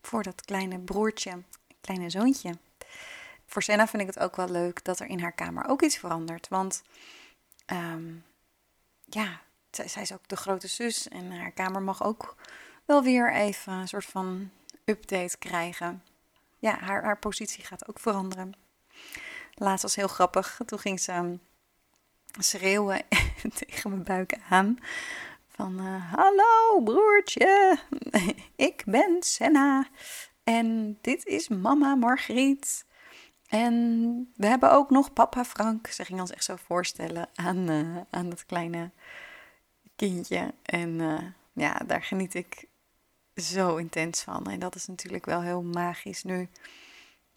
voor 0.02 0.24
dat 0.24 0.42
kleine 0.42 0.80
broertje, 0.80 1.44
kleine 1.82 2.10
zoontje. 2.10 2.58
Voor 3.46 3.64
Senna 3.64 3.88
vind 3.88 4.02
ik 4.02 4.08
het 4.08 4.20
ook 4.20 4.36
wel 4.36 4.50
leuk 4.50 4.84
dat 4.84 5.00
er 5.00 5.08
in 5.08 5.20
haar 5.20 5.32
kamer 5.32 5.68
ook 5.68 5.82
iets 5.82 5.98
verandert. 5.98 6.48
Want 6.48 6.84
um, 7.72 8.26
ja, 9.06 9.42
zij, 9.72 10.02
is 10.02 10.14
ook 10.14 10.28
de 10.28 10.36
grote 10.36 10.68
zus 10.68 11.08
en 11.08 11.32
haar 11.32 11.52
kamer 11.52 11.82
mag 11.82 12.04
ook 12.04 12.36
wel 12.86 13.04
weer 13.04 13.34
even 13.34 13.74
een 13.74 13.88
soort 13.88 14.06
van 14.06 14.50
update 14.86 15.38
krijgen. 15.38 16.04
Ja, 16.60 16.80
haar, 16.80 17.04
haar 17.04 17.20
positie 17.20 17.66
gaat 17.66 17.88
ook 17.88 18.00
veranderen. 18.00 18.54
Laatst 19.54 19.84
was 19.84 19.96
heel 19.96 20.08
grappig. 20.08 20.60
Toen 20.66 20.80
ging 20.80 21.00
ze 21.00 21.12
ehm, 21.12 21.36
schreeuwen 22.40 23.02
tegen 23.66 23.90
mijn 23.90 24.04
buik 24.04 24.38
aan. 24.50 24.78
Van 25.48 25.82
uh, 25.82 26.14
hallo 26.14 26.82
broertje, 26.84 27.80
ik 28.56 28.84
ben 28.86 29.18
Senna 29.20 29.88
en 30.44 30.98
dit 31.02 31.26
is 31.26 31.48
mama 31.48 31.96
Margriet. 31.96 32.86
En 33.52 34.34
we 34.36 34.48
hebben 34.48 34.72
ook 34.72 34.90
nog 34.90 35.14
papa 35.14 35.46
Frank. 35.46 35.88
Ze 35.88 36.06
ging 36.06 36.20
ons 36.20 36.32
echt 36.32 36.44
zo 36.44 36.56
voorstellen 36.56 37.30
aan, 37.36 37.70
uh, 37.70 37.98
aan 38.10 38.30
dat 38.30 38.46
kleine 38.46 38.90
kindje. 39.96 40.54
En 40.64 40.90
uh, 40.90 41.20
ja, 41.54 41.74
daar 41.86 42.04
geniet 42.04 42.34
ik 42.34 42.68
zo 43.36 43.76
intens 43.76 44.22
van. 44.22 44.46
En 44.46 44.60
dat 44.60 44.76
is 44.76 44.88
natuurlijk 44.88 45.26
wel 45.26 45.42
heel 45.42 45.62
magisch 45.62 46.24
nu. 46.24 46.50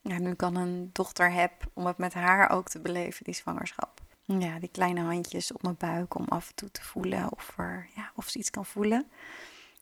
Ja, 0.00 0.18
nu 0.18 0.34
kan 0.34 0.56
een 0.56 0.90
dochter 0.92 1.32
heb 1.32 1.52
om 1.72 1.86
het 1.86 1.98
met 1.98 2.14
haar 2.14 2.50
ook 2.50 2.68
te 2.68 2.80
beleven, 2.80 3.24
die 3.24 3.34
zwangerschap. 3.34 4.00
Ja, 4.24 4.58
die 4.58 4.70
kleine 4.72 5.00
handjes 5.00 5.52
op 5.52 5.62
mijn 5.62 5.76
buik 5.78 6.14
om 6.14 6.24
af 6.28 6.48
en 6.48 6.54
toe 6.54 6.70
te 6.70 6.82
voelen 6.82 7.32
of, 7.32 7.54
er, 7.58 7.88
ja, 7.94 8.12
of 8.14 8.28
ze 8.28 8.38
iets 8.38 8.50
kan 8.50 8.66
voelen. 8.66 9.10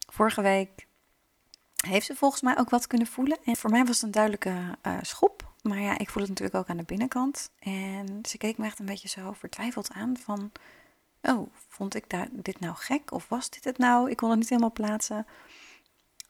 Vorige 0.08 0.42
week 0.42 0.86
heeft 1.86 2.06
ze 2.06 2.16
volgens 2.16 2.42
mij 2.42 2.58
ook 2.58 2.70
wat 2.70 2.86
kunnen 2.86 3.06
voelen. 3.06 3.38
En 3.44 3.56
voor 3.56 3.70
mij 3.70 3.84
was 3.84 3.94
het 3.94 4.04
een 4.04 4.10
duidelijke 4.10 4.78
uh, 4.86 4.98
schop. 5.02 5.41
Maar 5.62 5.80
ja, 5.80 5.98
ik 5.98 6.10
voel 6.10 6.22
het 6.22 6.30
natuurlijk 6.30 6.58
ook 6.58 6.68
aan 6.68 6.76
de 6.76 6.82
binnenkant. 6.82 7.50
En 7.58 8.18
ze 8.28 8.38
keek 8.38 8.58
me 8.58 8.66
echt 8.66 8.78
een 8.78 8.86
beetje 8.86 9.08
zo 9.08 9.32
vertwijfeld 9.32 9.90
aan 9.92 10.16
van... 10.16 10.52
Oh, 11.22 11.52
vond 11.68 11.94
ik 11.94 12.10
daar, 12.10 12.28
dit 12.30 12.60
nou 12.60 12.74
gek? 12.76 13.12
Of 13.12 13.28
was 13.28 13.50
dit 13.50 13.64
het 13.64 13.78
nou? 13.78 14.10
Ik 14.10 14.16
kon 14.16 14.30
het 14.30 14.38
niet 14.38 14.48
helemaal 14.48 14.72
plaatsen 14.72 15.26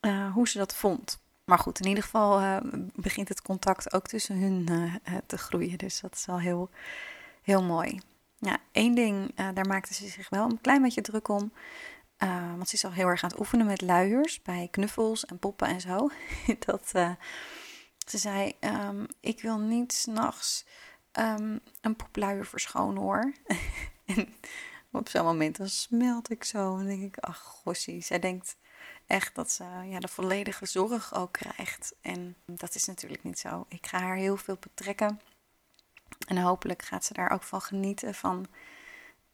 uh, 0.00 0.32
hoe 0.32 0.48
ze 0.48 0.58
dat 0.58 0.74
vond. 0.74 1.20
Maar 1.44 1.58
goed, 1.58 1.80
in 1.80 1.88
ieder 1.88 2.02
geval 2.02 2.40
uh, 2.40 2.56
begint 2.94 3.28
het 3.28 3.42
contact 3.42 3.92
ook 3.92 4.06
tussen 4.06 4.38
hun 4.38 4.66
uh, 4.70 4.94
te 5.26 5.38
groeien. 5.38 5.78
Dus 5.78 6.00
dat 6.00 6.14
is 6.14 6.26
wel 6.26 6.40
heel, 6.40 6.70
heel 7.42 7.62
mooi. 7.62 8.00
Ja, 8.38 8.58
één 8.72 8.94
ding, 8.94 9.34
daar 9.34 9.66
maakte 9.66 9.94
ze 9.94 10.08
zich 10.08 10.28
wel 10.28 10.44
een 10.44 10.60
klein 10.60 10.82
beetje 10.82 11.00
druk 11.00 11.28
om. 11.28 11.52
want 12.56 12.68
ze 12.68 12.74
is 12.74 12.84
al 12.84 12.92
heel 12.92 13.06
erg 13.06 13.22
aan 13.22 13.30
het 13.30 13.38
oefenen 13.38 13.66
met 13.66 13.80
luiers 13.80 14.42
bij 14.42 14.68
knuffels 14.70 15.24
en 15.24 15.38
poppen 15.38 15.68
en 15.68 15.80
zo. 15.80 16.10
dat, 16.66 16.92
ze 18.12 18.18
zei, 18.18 18.56
um, 18.60 19.06
ik 19.20 19.42
wil 19.42 19.58
niet 19.58 19.92
s'nachts 19.92 20.64
um, 21.12 21.60
een 21.80 21.96
popluier 21.96 22.46
verschonen 22.46 23.02
hoor. 23.02 23.32
en 24.06 24.34
op 24.90 25.08
zo'n 25.08 25.24
moment 25.24 25.56
dan 25.56 25.68
smelt 25.68 26.30
ik 26.30 26.44
zo 26.44 26.78
en 26.78 26.86
denk 26.86 27.02
ik, 27.02 27.18
ach 27.18 27.38
gossie. 27.38 28.00
Zij 28.00 28.18
denkt 28.18 28.56
echt 29.06 29.34
dat 29.34 29.52
ze 29.52 29.64
ja, 29.64 29.98
de 29.98 30.08
volledige 30.08 30.66
zorg 30.66 31.14
ook 31.14 31.32
krijgt. 31.32 31.94
En 32.00 32.36
dat 32.46 32.74
is 32.74 32.84
natuurlijk 32.84 33.24
niet 33.24 33.38
zo. 33.38 33.64
Ik 33.68 33.86
ga 33.86 33.98
haar 33.98 34.16
heel 34.16 34.36
veel 34.36 34.56
betrekken. 34.60 35.20
En 36.26 36.38
hopelijk 36.38 36.82
gaat 36.82 37.04
ze 37.04 37.12
daar 37.12 37.30
ook 37.30 37.42
van 37.42 37.60
genieten 37.60 38.14
van, 38.14 38.46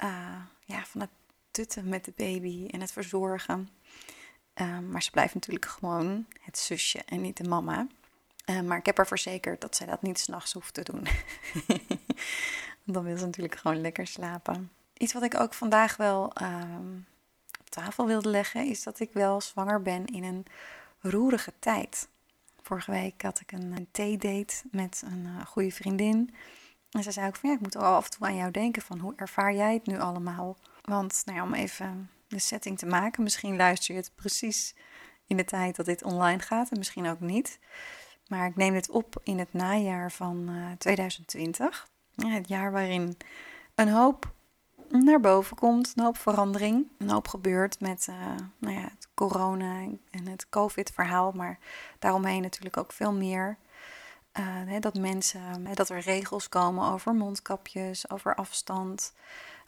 uh, 0.05 0.43
ja, 0.65 0.85
van 0.85 1.01
het 1.01 1.11
tutten 1.51 1.89
met 1.89 2.05
de 2.05 2.13
baby 2.17 2.69
en 2.71 2.81
het 2.81 2.93
verzorgen. 2.93 3.69
Uh, 4.55 4.79
maar 4.79 5.03
ze 5.03 5.11
blijft 5.11 5.35
natuurlijk 5.35 5.67
gewoon 5.67 6.27
het 6.41 6.59
zusje 6.59 7.03
en 7.05 7.21
niet 7.21 7.37
de 7.37 7.49
mama. 7.49 7.87
Uh, 8.51 8.61
maar 8.61 8.79
ik 8.79 8.87
heb 8.87 8.97
haar 8.97 9.07
verzekerd 9.07 9.61
dat 9.61 9.77
zij 9.77 9.87
dat 9.87 10.03
niet 10.03 10.19
s'nachts 10.19 10.53
hoeft 10.53 10.75
te 10.75 10.83
doen. 10.83 11.07
Dan 12.93 13.05
wil 13.05 13.17
ze 13.17 13.25
natuurlijk 13.25 13.57
gewoon 13.57 13.81
lekker 13.81 14.07
slapen. 14.07 14.71
Iets 14.97 15.13
wat 15.13 15.23
ik 15.23 15.41
ook 15.41 15.55
vandaag 15.55 15.97
wel 15.97 16.33
ehm, 16.33 16.99
tafel 17.69 18.07
wilde 18.07 18.29
leggen, 18.29 18.67
is 18.67 18.83
dat 18.83 19.01
ik 19.01 19.13
wel 19.13 19.41
zwanger 19.41 19.83
ben 19.83 20.07
in 20.07 20.25
een 20.25 20.47
roerige 21.01 21.53
tijd. 21.59 22.09
Vorige 22.63 22.91
week 22.91 23.23
had 23.23 23.41
ik 23.41 23.53
een, 23.53 23.73
een 23.77 23.89
theedate 23.91 24.55
met 24.71 25.03
een 25.07 25.27
uh, 25.27 25.47
goede 25.47 25.71
vriendin. 25.71 26.35
En 26.91 27.03
ze 27.03 27.11
zei 27.11 27.27
ook 27.27 27.37
van 27.37 27.51
ja, 27.51 27.57
ik 27.57 27.63
moet 27.63 27.75
wel 27.75 27.83
af 27.83 28.05
en 28.05 28.11
toe 28.11 28.27
aan 28.27 28.37
jou 28.37 28.51
denken 28.51 28.83
van 28.83 28.99
hoe 28.99 29.13
ervaar 29.17 29.55
jij 29.55 29.75
het 29.75 29.87
nu 29.87 30.01
allemaal? 30.01 30.57
Want 30.83 31.23
nou 31.25 31.39
ja, 31.39 31.45
om 31.45 31.55
even 31.55 32.11
de 32.29 32.39
setting 32.39 32.79
te 32.79 32.87
maken, 32.87 33.23
misschien 33.23 33.57
luister 33.57 33.95
je 33.95 34.01
het 34.01 34.13
precies 34.15 34.75
in 35.27 35.37
de 35.37 35.45
tijd 35.45 35.77
dat 35.77 35.87
dit 35.87 36.03
online 36.03 36.39
gaat 36.39 36.71
en 36.71 36.79
misschien 36.79 37.09
ook 37.09 37.21
niet. 37.21 37.59
Maar 38.29 38.47
ik 38.47 38.57
neem 38.57 38.73
dit 38.73 38.91
op 38.91 39.21
in 39.23 39.39
het 39.39 39.53
najaar 39.53 40.13
van 40.13 40.47
uh, 40.51 40.71
2020. 40.79 41.89
Ja, 42.15 42.29
het 42.29 42.49
jaar 42.49 42.73
waarin 42.73 43.17
een 43.75 43.89
hoop 43.89 44.33
naar 44.89 45.21
boven 45.21 45.57
komt. 45.57 45.93
Een 45.97 46.05
hoop 46.05 46.19
verandering. 46.19 46.87
Een 46.99 47.11
hoop 47.11 47.29
gebeurt 47.29 47.81
met 47.81 48.07
uh, 48.11 48.17
nou 48.59 48.75
ja, 48.75 48.81
het 48.81 49.09
corona 49.15 49.81
en 50.11 50.27
het 50.27 50.49
COVID-verhaal. 50.49 51.33
Maar 51.33 51.59
daaromheen 51.99 52.43
natuurlijk 52.43 52.77
ook 52.77 52.93
veel 52.93 53.13
meer. 53.13 53.57
Hè, 54.67 54.79
dat 54.79 54.95
mensen, 54.95 55.75
dat 55.75 55.89
er 55.89 56.01
regels 56.01 56.49
komen 56.49 56.91
over 56.91 57.15
mondkapjes, 57.15 58.11
over 58.11 58.35
afstand. 58.35 59.13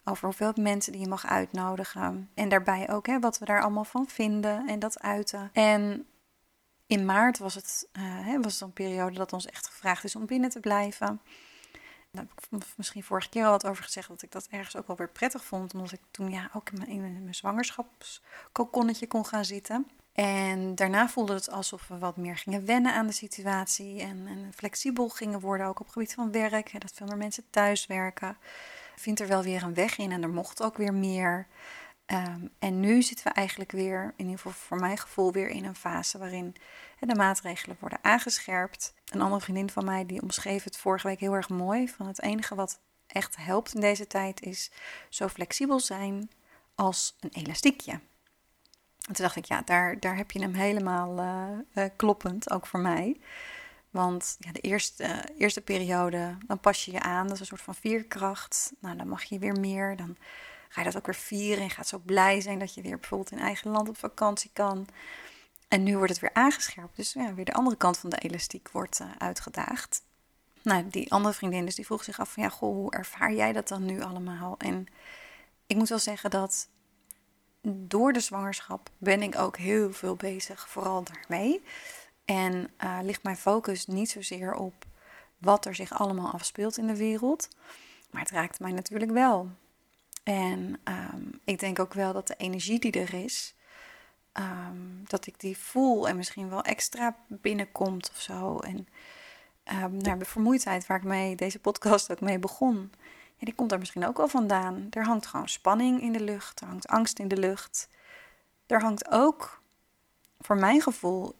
Over 0.03 0.25
hoeveel 0.25 0.51
mensen 0.55 0.91
die 0.91 1.01
je 1.01 1.07
mag 1.07 1.25
uitnodigen. 1.25 2.29
En 2.33 2.49
daarbij 2.49 2.89
ook 2.89 3.07
hè, 3.07 3.19
wat 3.19 3.37
we 3.37 3.45
daar 3.45 3.61
allemaal 3.61 3.83
van 3.83 4.07
vinden 4.07 4.67
en 4.67 4.79
dat 4.79 4.99
uiten. 4.99 5.49
En 5.53 6.05
in 6.91 7.05
maart 7.05 7.37
was 7.37 7.55
het, 7.55 7.87
hè, 7.99 8.41
was 8.41 8.53
het 8.53 8.61
een 8.61 8.73
periode 8.73 9.15
dat 9.15 9.33
ons 9.33 9.45
echt 9.45 9.67
gevraagd 9.67 10.03
is 10.03 10.15
om 10.15 10.25
binnen 10.25 10.49
te 10.49 10.59
blijven. 10.59 11.21
Daar 12.11 12.25
heb 12.49 12.61
ik 12.61 12.67
misschien 12.75 13.03
vorige 13.03 13.29
keer 13.29 13.45
al 13.45 13.51
wat 13.51 13.65
over 13.65 13.83
gezegd 13.83 14.07
dat 14.07 14.21
ik 14.21 14.31
dat 14.31 14.47
ergens 14.49 14.75
ook 14.75 14.87
wel 14.87 14.95
weer 14.95 15.09
prettig 15.09 15.45
vond. 15.45 15.73
Omdat 15.73 15.91
ik 15.91 15.99
toen 16.11 16.29
ja, 16.29 16.49
ook 16.53 16.69
in 16.69 16.77
mijn, 16.77 16.89
in 16.89 17.23
mijn 17.23 17.35
zwangerschapskokonnetje 17.35 19.07
kon 19.07 19.25
gaan 19.25 19.45
zitten. 19.45 19.87
En 20.13 20.75
daarna 20.75 21.09
voelde 21.09 21.33
het 21.33 21.51
alsof 21.51 21.87
we 21.87 21.97
wat 21.97 22.17
meer 22.17 22.37
gingen 22.37 22.65
wennen 22.65 22.93
aan 22.93 23.07
de 23.07 23.13
situatie. 23.13 24.01
En, 24.01 24.27
en 24.27 24.51
flexibel 24.55 25.09
gingen 25.09 25.39
worden, 25.39 25.67
ook 25.67 25.79
op 25.79 25.85
het 25.85 25.93
gebied 25.93 26.13
van 26.13 26.31
werk. 26.31 26.81
dat 26.81 26.91
veel 26.93 27.07
meer 27.07 27.17
mensen 27.17 27.43
thuis 27.49 27.87
werken. 27.87 28.37
Vindt 28.95 29.19
er 29.19 29.27
wel 29.27 29.43
weer 29.43 29.63
een 29.63 29.73
weg 29.73 29.97
in 29.97 30.11
en 30.11 30.23
er 30.23 30.29
mocht 30.29 30.63
ook 30.63 30.77
weer 30.77 30.93
meer. 30.93 31.47
Um, 32.05 32.49
en 32.59 32.79
nu 32.79 33.01
zitten 33.01 33.25
we 33.25 33.31
eigenlijk 33.31 33.71
weer, 33.71 34.13
in 34.15 34.25
ieder 34.25 34.35
geval 34.35 34.51
voor 34.51 34.79
mijn 34.79 34.97
gevoel, 34.97 35.31
weer 35.31 35.47
in 35.47 35.65
een 35.65 35.75
fase 35.75 36.17
waarin 36.17 36.55
de 36.99 37.15
maatregelen 37.15 37.77
worden 37.79 37.99
aangescherpt. 38.01 38.93
Een 39.05 39.21
andere 39.21 39.41
vriendin 39.41 39.69
van 39.69 39.85
mij 39.85 40.05
die 40.05 40.21
omschreef 40.21 40.63
het 40.63 40.77
vorige 40.77 41.07
week 41.07 41.19
heel 41.19 41.33
erg 41.33 41.49
mooi. 41.49 41.89
Van 41.89 42.07
het 42.07 42.21
enige 42.21 42.55
wat 42.55 42.79
echt 43.07 43.35
helpt 43.35 43.73
in 43.73 43.81
deze 43.81 44.07
tijd 44.07 44.41
is 44.41 44.71
zo 45.09 45.27
flexibel 45.27 45.79
zijn 45.79 46.29
als 46.75 47.15
een 47.19 47.29
elastiekje. 47.33 47.91
En 47.91 49.13
toen 49.13 49.25
dacht 49.25 49.35
ik, 49.35 49.45
ja, 49.45 49.61
daar, 49.61 49.99
daar 49.99 50.15
heb 50.15 50.31
je 50.31 50.41
hem 50.41 50.53
helemaal 50.53 51.19
uh, 51.19 51.83
uh, 51.83 51.89
kloppend, 51.95 52.51
ook 52.51 52.67
voor 52.67 52.79
mij. 52.79 53.19
Want 53.89 54.35
ja, 54.39 54.51
de 54.51 54.59
eerste, 54.59 55.23
eerste 55.37 55.61
periode, 55.61 56.37
dan 56.47 56.59
pas 56.59 56.85
je 56.85 56.91
je 56.91 56.99
aan. 56.99 57.23
Dat 57.23 57.33
is 57.33 57.39
een 57.39 57.45
soort 57.45 57.61
van 57.61 57.75
vierkracht. 57.75 58.73
Nou, 58.79 58.97
dan 58.97 59.07
mag 59.07 59.23
je 59.23 59.39
weer 59.39 59.59
meer. 59.59 59.95
Dan 59.95 60.17
ga 60.71 60.81
je 60.81 60.87
dat 60.87 60.97
ook 60.97 61.05
weer 61.05 61.15
vieren 61.15 61.63
en 61.63 61.69
gaat 61.69 61.87
zo 61.87 62.01
blij 62.05 62.41
zijn 62.41 62.59
dat 62.59 62.73
je 62.73 62.81
weer 62.81 62.97
bijvoorbeeld 62.99 63.31
in 63.31 63.39
eigen 63.39 63.71
land 63.71 63.89
op 63.89 63.97
vakantie 63.97 64.49
kan. 64.53 64.87
En 65.67 65.83
nu 65.83 65.97
wordt 65.97 66.11
het 66.11 66.21
weer 66.21 66.33
aangescherpt. 66.33 66.95
Dus 66.95 67.13
ja, 67.13 67.33
weer 67.33 67.45
de 67.45 67.53
andere 67.53 67.75
kant 67.75 67.97
van 67.97 68.09
de 68.09 68.17
elastiek 68.17 68.69
wordt 68.71 68.99
uh, 68.99 69.07
uitgedaagd. 69.17 70.03
Nou, 70.63 70.87
die 70.87 71.11
andere 71.11 71.33
vriendin 71.33 71.65
dus 71.65 71.75
die 71.75 71.85
vroeg 71.85 72.03
zich 72.03 72.19
af 72.19 72.31
van 72.31 72.43
ja, 72.43 72.49
goh, 72.49 72.73
hoe 72.73 72.91
ervaar 72.91 73.33
jij 73.33 73.53
dat 73.53 73.67
dan 73.67 73.85
nu 73.85 74.01
allemaal? 74.01 74.55
En 74.57 74.87
ik 75.67 75.75
moet 75.75 75.89
wel 75.89 75.99
zeggen 75.99 76.29
dat 76.29 76.69
door 77.61 78.13
de 78.13 78.19
zwangerschap 78.19 78.89
ben 78.97 79.21
ik 79.21 79.37
ook 79.37 79.57
heel 79.57 79.93
veel 79.93 80.15
bezig, 80.15 80.69
vooral 80.69 81.03
daarmee. 81.03 81.63
En 82.25 82.71
uh, 82.83 82.99
ligt 83.01 83.23
mijn 83.23 83.37
focus 83.37 83.85
niet 83.85 84.09
zozeer 84.09 84.53
op 84.53 84.85
wat 85.37 85.65
er 85.65 85.75
zich 85.75 85.93
allemaal 85.93 86.31
afspeelt 86.31 86.77
in 86.77 86.87
de 86.87 86.97
wereld. 86.97 87.47
Maar 88.11 88.21
het 88.21 88.31
raakt 88.31 88.59
mij 88.59 88.71
natuurlijk 88.71 89.11
wel. 89.11 89.49
En 90.23 90.79
um, 90.83 91.39
ik 91.43 91.59
denk 91.59 91.79
ook 91.79 91.93
wel 91.93 92.13
dat 92.13 92.27
de 92.27 92.35
energie 92.37 92.79
die 92.79 92.91
er 92.91 93.13
is, 93.13 93.55
um, 94.33 95.03
dat 95.07 95.27
ik 95.27 95.39
die 95.39 95.57
voel 95.57 96.07
en 96.07 96.15
misschien 96.15 96.49
wel 96.49 96.61
extra 96.63 97.15
binnenkomt 97.27 98.09
of 98.09 98.21
zo. 98.21 98.59
En 98.59 98.87
um, 99.83 99.97
nou, 99.97 100.19
de 100.19 100.25
vermoeidheid 100.25 100.87
waar 100.87 100.97
ik 100.97 101.03
mee 101.03 101.35
deze 101.35 101.59
podcast 101.59 102.11
ook 102.11 102.21
mee 102.21 102.39
begon, 102.39 102.91
ja, 103.35 103.45
die 103.45 103.55
komt 103.55 103.69
daar 103.69 103.79
misschien 103.79 104.05
ook 104.05 104.17
wel 104.17 104.27
vandaan. 104.27 104.87
Er 104.89 105.05
hangt 105.05 105.25
gewoon 105.25 105.49
spanning 105.49 106.01
in 106.01 106.11
de 106.11 106.23
lucht, 106.23 106.61
er 106.61 106.67
hangt 106.67 106.87
angst 106.87 107.19
in 107.19 107.27
de 107.27 107.37
lucht. 107.37 107.89
Er 108.67 108.81
hangt 108.81 109.11
ook, 109.11 109.61
voor 110.39 110.55
mijn 110.55 110.81
gevoel, 110.81 111.35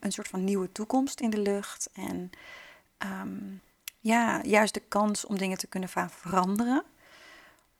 een 0.00 0.12
soort 0.12 0.28
van 0.28 0.44
nieuwe 0.44 0.72
toekomst 0.72 1.20
in 1.20 1.30
de 1.30 1.38
lucht. 1.38 1.90
En 1.92 2.30
ja, 4.00 4.42
juist 4.42 4.74
de 4.74 4.82
kans 4.88 5.24
om 5.24 5.38
dingen 5.38 5.58
te 5.58 5.66
kunnen 5.66 5.88
veranderen. 5.88 6.82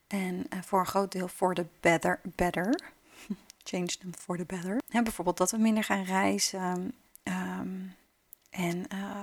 En 0.09 0.47
uh, 0.55 0.63
voor 0.63 0.81
een 0.81 0.87
groot 0.87 1.13
deel 1.13 1.29
voor 1.29 1.55
de 1.55 1.67
better. 1.81 2.21
better. 2.23 2.81
Change 3.65 3.87
them 3.87 4.15
for 4.19 4.37
the 4.37 4.45
better. 4.45 4.79
En 4.89 5.05
bijvoorbeeld 5.05 5.37
dat 5.37 5.51
we 5.51 5.57
minder 5.57 5.85
gaan 5.85 6.05
reizen. 6.05 6.95
Um, 7.25 7.95
en 8.51 8.85
uh, 8.93 9.21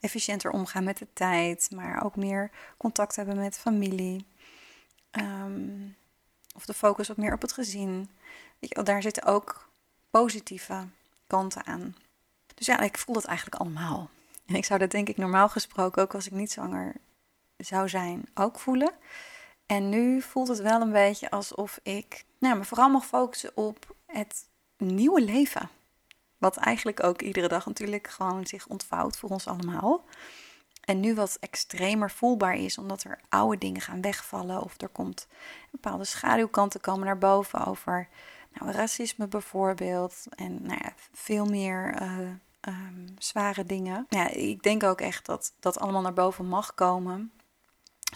efficiënter 0.00 0.50
omgaan 0.50 0.84
met 0.84 0.98
de 0.98 1.06
tijd. 1.12 1.70
Maar 1.70 2.04
ook 2.04 2.16
meer 2.16 2.50
contact 2.76 3.16
hebben 3.16 3.36
met 3.36 3.58
familie. 3.58 4.26
Um, 5.10 5.96
of 6.54 6.66
de 6.66 6.74
focus 6.74 7.08
wat 7.08 7.16
meer 7.16 7.32
op 7.32 7.42
het 7.42 7.52
gezin. 7.52 8.10
Weet 8.58 8.74
je, 8.76 8.82
daar 8.82 9.02
zitten 9.02 9.24
ook 9.24 9.68
positieve 10.10 10.86
kanten 11.26 11.66
aan. 11.66 11.96
Dus 12.54 12.66
ja, 12.66 12.80
ik 12.80 12.98
voel 12.98 13.14
dat 13.14 13.24
eigenlijk 13.24 13.60
allemaal. 13.60 14.10
En 14.46 14.54
ik 14.54 14.64
zou 14.64 14.78
dat 14.78 14.90
denk 14.90 15.08
ik 15.08 15.16
normaal 15.16 15.48
gesproken, 15.48 16.02
ook 16.02 16.14
als 16.14 16.26
ik 16.26 16.32
niet 16.32 16.52
zwanger 16.52 16.94
zou 17.56 17.88
zijn, 17.88 18.28
ook 18.34 18.58
voelen. 18.58 18.92
En 19.66 19.88
nu 19.88 20.20
voelt 20.22 20.48
het 20.48 20.60
wel 20.60 20.80
een 20.80 20.92
beetje 20.92 21.30
alsof 21.30 21.78
ik 21.82 22.24
nou, 22.38 22.58
me 22.58 22.64
vooral 22.64 22.88
mag 22.88 23.06
focussen 23.06 23.50
op 23.54 23.96
het 24.06 24.48
nieuwe 24.76 25.20
leven. 25.20 25.68
Wat 26.38 26.56
eigenlijk 26.56 27.02
ook 27.02 27.22
iedere 27.22 27.48
dag 27.48 27.66
natuurlijk 27.66 28.08
gewoon 28.08 28.46
zich 28.46 28.66
ontvouwt 28.66 29.16
voor 29.16 29.30
ons 29.30 29.46
allemaal. 29.46 30.04
En 30.84 31.00
nu 31.00 31.14
wat 31.14 31.36
extremer 31.40 32.10
voelbaar 32.10 32.54
is, 32.54 32.78
omdat 32.78 33.04
er 33.04 33.20
oude 33.28 33.58
dingen 33.58 33.80
gaan 33.80 34.00
wegvallen. 34.00 34.62
Of 34.62 34.80
er 34.80 34.88
komt 34.88 35.26
bepaalde 35.70 36.04
schaduwkanten 36.04 36.80
komen 36.80 37.06
naar 37.06 37.18
boven 37.18 37.66
over 37.66 38.08
nou, 38.52 38.72
racisme 38.72 39.26
bijvoorbeeld. 39.26 40.24
En 40.34 40.62
nou 40.62 40.78
ja, 40.82 40.92
veel 41.12 41.46
meer 41.46 42.02
uh, 42.02 42.18
um, 42.60 43.14
zware 43.18 43.64
dingen. 43.64 44.06
Ja, 44.08 44.28
ik 44.28 44.62
denk 44.62 44.82
ook 44.82 45.00
echt 45.00 45.26
dat 45.26 45.54
dat 45.60 45.78
allemaal 45.78 46.02
naar 46.02 46.12
boven 46.12 46.48
mag 46.48 46.74
komen 46.74 47.32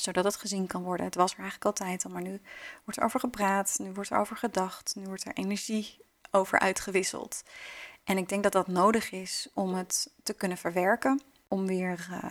zodat 0.02 0.24
het 0.24 0.36
gezien 0.36 0.66
kan 0.66 0.82
worden. 0.82 1.06
Het 1.06 1.14
was 1.14 1.32
er 1.32 1.38
eigenlijk 1.38 1.78
altijd 1.78 2.04
al, 2.04 2.10
maar 2.10 2.22
nu 2.22 2.40
wordt 2.84 2.98
er 2.98 3.04
over 3.04 3.20
gepraat, 3.20 3.76
nu 3.78 3.92
wordt 3.92 4.10
er 4.10 4.18
over 4.18 4.36
gedacht, 4.36 4.94
nu 4.96 5.04
wordt 5.04 5.24
er 5.24 5.32
energie 5.34 5.98
over 6.30 6.58
uitgewisseld. 6.58 7.42
En 8.04 8.16
ik 8.16 8.28
denk 8.28 8.42
dat 8.42 8.52
dat 8.52 8.66
nodig 8.66 9.10
is 9.10 9.48
om 9.54 9.74
het 9.74 10.10
te 10.22 10.32
kunnen 10.32 10.58
verwerken. 10.58 11.20
om 11.48 11.66
weer 11.66 12.06
uh, 12.10 12.30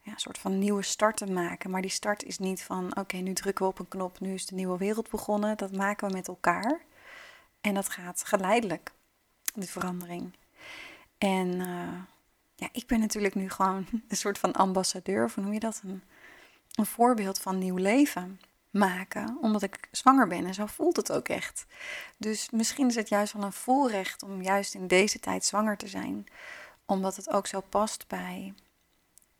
ja, 0.00 0.12
een 0.12 0.18
soort 0.18 0.38
van 0.38 0.58
nieuwe 0.58 0.82
start 0.82 1.16
te 1.16 1.26
maken. 1.26 1.70
Maar 1.70 1.82
die 1.82 1.90
start 1.90 2.24
is 2.24 2.38
niet 2.38 2.62
van 2.62 2.96
oké, 2.96 3.16
nu 3.16 3.32
drukken 3.32 3.64
we 3.64 3.70
op 3.70 3.78
een 3.78 3.88
knop, 3.88 4.20
nu 4.20 4.34
is 4.34 4.46
de 4.46 4.54
nieuwe 4.54 4.78
wereld 4.78 5.10
begonnen. 5.10 5.56
Dat 5.56 5.72
maken 5.72 6.08
we 6.08 6.14
met 6.14 6.28
elkaar. 6.28 6.80
En 7.60 7.74
dat 7.74 7.88
gaat 7.88 8.24
geleidelijk, 8.24 8.92
de 9.54 9.66
verandering. 9.66 10.32
En 11.18 11.48
uh, 11.48 12.00
ja, 12.54 12.68
ik 12.72 12.86
ben 12.86 13.00
natuurlijk 13.00 13.34
nu 13.34 13.50
gewoon 13.50 13.86
een 14.08 14.16
soort 14.16 14.38
van 14.38 14.52
ambassadeur, 14.52 15.30
hoe 15.34 15.44
noem 15.44 15.52
je 15.52 15.60
dat? 15.60 15.80
Een, 15.84 16.02
een 16.72 16.86
voorbeeld 16.86 17.38
van 17.38 17.58
nieuw 17.58 17.76
leven 17.76 18.40
maken, 18.70 19.38
omdat 19.40 19.62
ik 19.62 19.88
zwanger 19.90 20.26
ben. 20.26 20.46
En 20.46 20.54
zo 20.54 20.66
voelt 20.66 20.96
het 20.96 21.12
ook 21.12 21.28
echt. 21.28 21.66
Dus 22.16 22.50
misschien 22.50 22.88
is 22.88 22.94
het 22.94 23.08
juist 23.08 23.32
wel 23.32 23.42
een 23.42 23.52
voorrecht 23.52 24.22
om 24.22 24.42
juist 24.42 24.74
in 24.74 24.86
deze 24.86 25.20
tijd 25.20 25.44
zwanger 25.44 25.76
te 25.76 25.88
zijn, 25.88 26.26
omdat 26.86 27.16
het 27.16 27.30
ook 27.30 27.46
zo 27.46 27.60
past 27.60 28.06
bij 28.08 28.54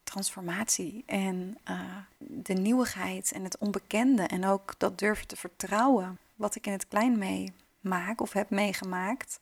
transformatie 0.04 1.02
en 1.06 1.58
uh, 1.70 1.80
de 2.18 2.52
nieuwigheid 2.52 3.32
en 3.32 3.44
het 3.44 3.58
onbekende. 3.58 4.22
En 4.22 4.46
ook 4.46 4.74
dat 4.78 4.98
durven 4.98 5.26
te 5.26 5.36
vertrouwen, 5.36 6.18
wat 6.34 6.54
ik 6.54 6.66
in 6.66 6.72
het 6.72 6.88
klein 6.88 7.18
meemaak 7.18 8.20
of 8.20 8.32
heb 8.32 8.50
meegemaakt, 8.50 9.40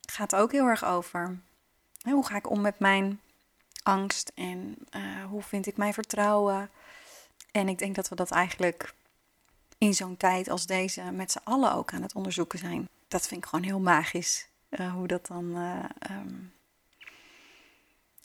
gaat 0.00 0.34
ook 0.34 0.52
heel 0.52 0.66
erg 0.66 0.84
over. 0.84 1.38
Hoe 2.02 2.26
ga 2.26 2.36
ik 2.36 2.50
om 2.50 2.60
met 2.60 2.78
mijn 2.78 3.20
angst 3.82 4.32
en 4.34 4.76
uh, 4.96 5.24
hoe 5.24 5.42
vind 5.42 5.66
ik 5.66 5.76
mijn 5.76 5.94
vertrouwen? 5.94 6.70
En 7.50 7.68
ik 7.68 7.78
denk 7.78 7.94
dat 7.94 8.08
we 8.08 8.14
dat 8.14 8.30
eigenlijk 8.30 8.94
in 9.78 9.94
zo'n 9.94 10.16
tijd 10.16 10.48
als 10.48 10.66
deze 10.66 11.02
met 11.02 11.32
z'n 11.32 11.40
allen 11.44 11.74
ook 11.74 11.92
aan 11.92 12.02
het 12.02 12.14
onderzoeken 12.14 12.58
zijn. 12.58 12.88
Dat 13.08 13.26
vind 13.26 13.42
ik 13.42 13.48
gewoon 13.48 13.64
heel 13.64 13.80
magisch. 13.80 14.48
Uh, 14.70 14.92
hoe 14.92 15.06
dat 15.06 15.26
dan 15.26 15.58
uh, 15.58 15.84
um, 16.10 16.52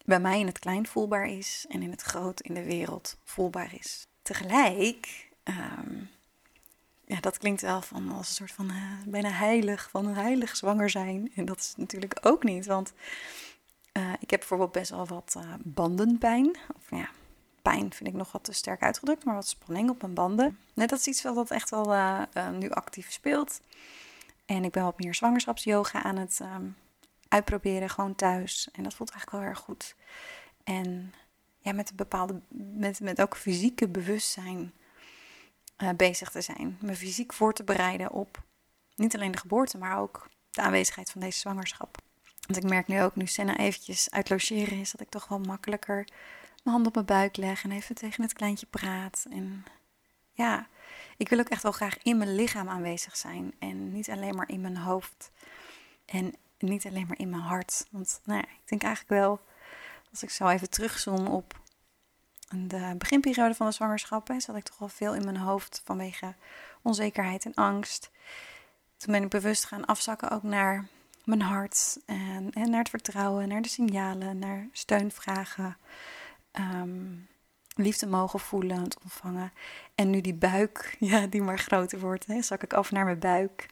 bij 0.06 0.20
mij 0.20 0.40
in 0.40 0.46
het 0.46 0.60
klein 0.60 0.88
voelbaar 0.88 1.28
is 1.28 1.66
en 1.70 1.82
in 1.82 1.92
het 1.92 2.02
groot 2.02 2.42
in 2.42 2.54
de 2.54 2.64
wereld 2.64 3.18
voelbaar 3.24 3.74
is. 3.74 4.08
Tegelijk, 4.22 5.30
um, 5.44 6.10
ja, 7.06 7.20
dat 7.20 7.38
klinkt 7.38 7.62
wel 7.62 7.82
van 7.82 8.12
als 8.12 8.28
een 8.28 8.36
soort 8.36 8.52
van 8.52 8.72
uh, 8.72 8.92
bijna 9.06 9.30
heilig, 9.30 9.90
van 9.92 10.06
een 10.06 10.16
heilig 10.16 10.56
zwanger 10.56 10.90
zijn. 10.90 11.32
En 11.36 11.46
dat 11.46 11.58
is 11.58 11.74
natuurlijk 11.78 12.18
ook 12.22 12.44
niet, 12.44 12.66
want 12.66 12.94
ik 14.20 14.30
heb 14.30 14.39
bijvoorbeeld 14.39 14.72
best 14.72 14.92
wel 14.92 15.08
wat 15.08 15.38
bandenpijn. 15.58 16.58
Of 16.75 16.89
ja, 16.89 17.10
pijn 17.62 17.94
vind 17.94 18.10
ik 18.10 18.16
nog 18.16 18.32
wat 18.32 18.44
te 18.44 18.54
sterk 18.54 18.82
uitgedrukt, 18.82 19.25
maar 19.25 19.36
wat 19.36 19.48
spanning 19.48 19.89
op 19.89 20.01
mijn 20.01 20.13
banden. 20.13 20.60
Net 20.74 20.89
dat 20.89 21.00
is 21.00 21.08
iets 21.08 21.22
wat 21.22 21.51
echt 21.51 21.70
wel 21.70 21.94
uh, 21.94 22.22
nu 22.60 22.70
actief 22.70 23.12
speelt. 23.12 23.62
En 24.46 24.63
ik 24.63 24.72
ben 24.72 24.84
wat 24.84 25.00
meer 25.00 25.16
zwangerschapsyoga 25.16 26.04
aan 26.04 26.18
het 26.18 26.39
um, 26.42 26.75
uitproberen, 27.27 27.89
gewoon 27.89 28.16
thuis. 28.16 28.70
En 28.72 28.84
dat 28.84 28.94
voelt 28.94 29.12
eigenlijk 29.12 29.42
wel 29.42 29.51
erg 29.51 29.60
goed. 29.60 29.96
En 30.63 31.13
ja, 31.58 31.72
met 31.72 31.89
een 31.89 31.96
bepaalde, 31.96 32.42
met, 32.74 33.00
met 33.00 33.22
ook 33.22 33.38
fysieke 33.38 33.88
bewustzijn 33.88 34.74
bezig 35.96 36.32
te 36.32 36.42
zijn. 36.42 36.77
Me 36.82 36.96
fysiek 36.96 37.34
voor 37.34 37.54
te 37.54 37.63
bereiden 37.63 38.12
op 38.12 38.44
niet 38.96 39.16
alleen 39.16 39.32
de 39.32 39.38
geboorte, 39.38 39.77
maar 39.77 39.98
ook 40.00 40.30
de 40.50 40.62
aanwezigheid 40.62 41.12
van 41.12 41.22
deze 41.22 41.39
zwangerschap. 41.39 41.98
Want 42.48 42.63
ik 42.63 42.70
merk 42.70 42.88
nu 42.88 43.01
ook, 43.01 43.16
nu 43.16 43.25
Senna 43.25 43.58
eventjes 43.58 44.12
uit 44.12 44.30
logeren 44.30 44.80
is, 44.80 44.92
dat 44.92 45.01
ik 45.01 45.10
toch 45.10 45.27
wel 45.27 45.39
makkelijker 45.39 46.08
mijn 46.63 46.75
hand 46.75 46.88
op 46.88 46.94
mijn 46.94 47.06
buik 47.06 47.38
leg 47.38 47.63
en 47.63 47.72
even 47.72 47.96
tegen 47.96 48.24
het 48.24 48.34
kleintje 48.34 48.66
praat. 48.66 49.25
En 49.30 49.66
ja, 50.32 50.68
ik 51.18 51.30
wil 51.30 51.39
ook 51.39 51.50
echt 51.50 51.63
wel 51.63 51.72
graag 51.72 51.98
in 52.04 52.18
mijn 52.18 52.36
lichaam 52.36 52.70
aanwezig 52.70 53.18
zijn. 53.18 53.54
En 53.60 53.92
niet 53.92 54.10
alleen 54.10 54.36
maar 54.36 54.50
in 54.50 54.62
mijn 54.62 54.77
hoofd. 54.77 55.32
En 56.06 56.36
niet 56.60 56.86
alleen 56.86 57.08
maar 57.08 57.20
in 57.20 57.30
mijn 57.30 57.42
hart. 57.42 57.88
Want 57.89 58.20
nou 58.24 58.39
ja, 58.39 58.48
ik 58.48 58.68
denk 58.70 58.84
eigenlijk 58.84 59.22
wel, 59.22 59.39
als 60.12 60.24
ik 60.24 60.30
zo 60.30 60.48
even 60.48 60.70
terugzoom 60.70 61.27
op 61.27 61.60
de 62.56 62.96
beginperiode 62.98 63.54
van 63.54 63.68
de 63.68 63.74
zwangerschap, 63.74 64.27
hè, 64.27 64.39
zat 64.39 64.56
ik 64.56 64.63
toch 64.63 64.77
wel 64.77 64.89
veel 64.89 65.16
in 65.16 65.24
mijn 65.24 65.38
hoofd 65.38 65.82
vanwege 65.86 66.36
onzekerheid 66.82 67.46
en 67.46 67.54
angst. 67.54 68.12
Toen 68.98 69.13
ben 69.13 69.24
ik 69.24 69.30
bewust 69.30 69.65
gaan 69.65 69.86
afzakken 69.86 70.32
ook 70.32 70.43
naar 70.43 70.88
mijn 71.28 71.42
hart 71.42 72.00
en, 72.06 72.52
en 72.52 72.70
naar 72.70 72.80
het 72.80 72.90
vertrouwen, 72.90 73.48
naar 73.48 73.62
de 73.62 73.68
signalen, 73.68 74.40
naar 74.40 74.68
steunvragen 74.72 75.78
um, 76.60 77.28
liefde 77.76 78.08
mogen 78.08 78.40
voelen, 78.40 78.88
ontvangen. 79.04 79.54
En 79.96 80.10
nu 80.10 80.22
die 80.22 80.34
buik, 80.34 80.96
ja, 81.00 81.28
die 81.28 81.42
maar 81.42 81.60
groter 81.60 82.00
wordt, 82.00 82.26
hè, 82.26 82.42
zak 82.42 82.63
ik 82.63 82.74
af 82.74 82.92
naar 82.92 83.06
mijn 83.06 83.20
buik. 83.20 83.68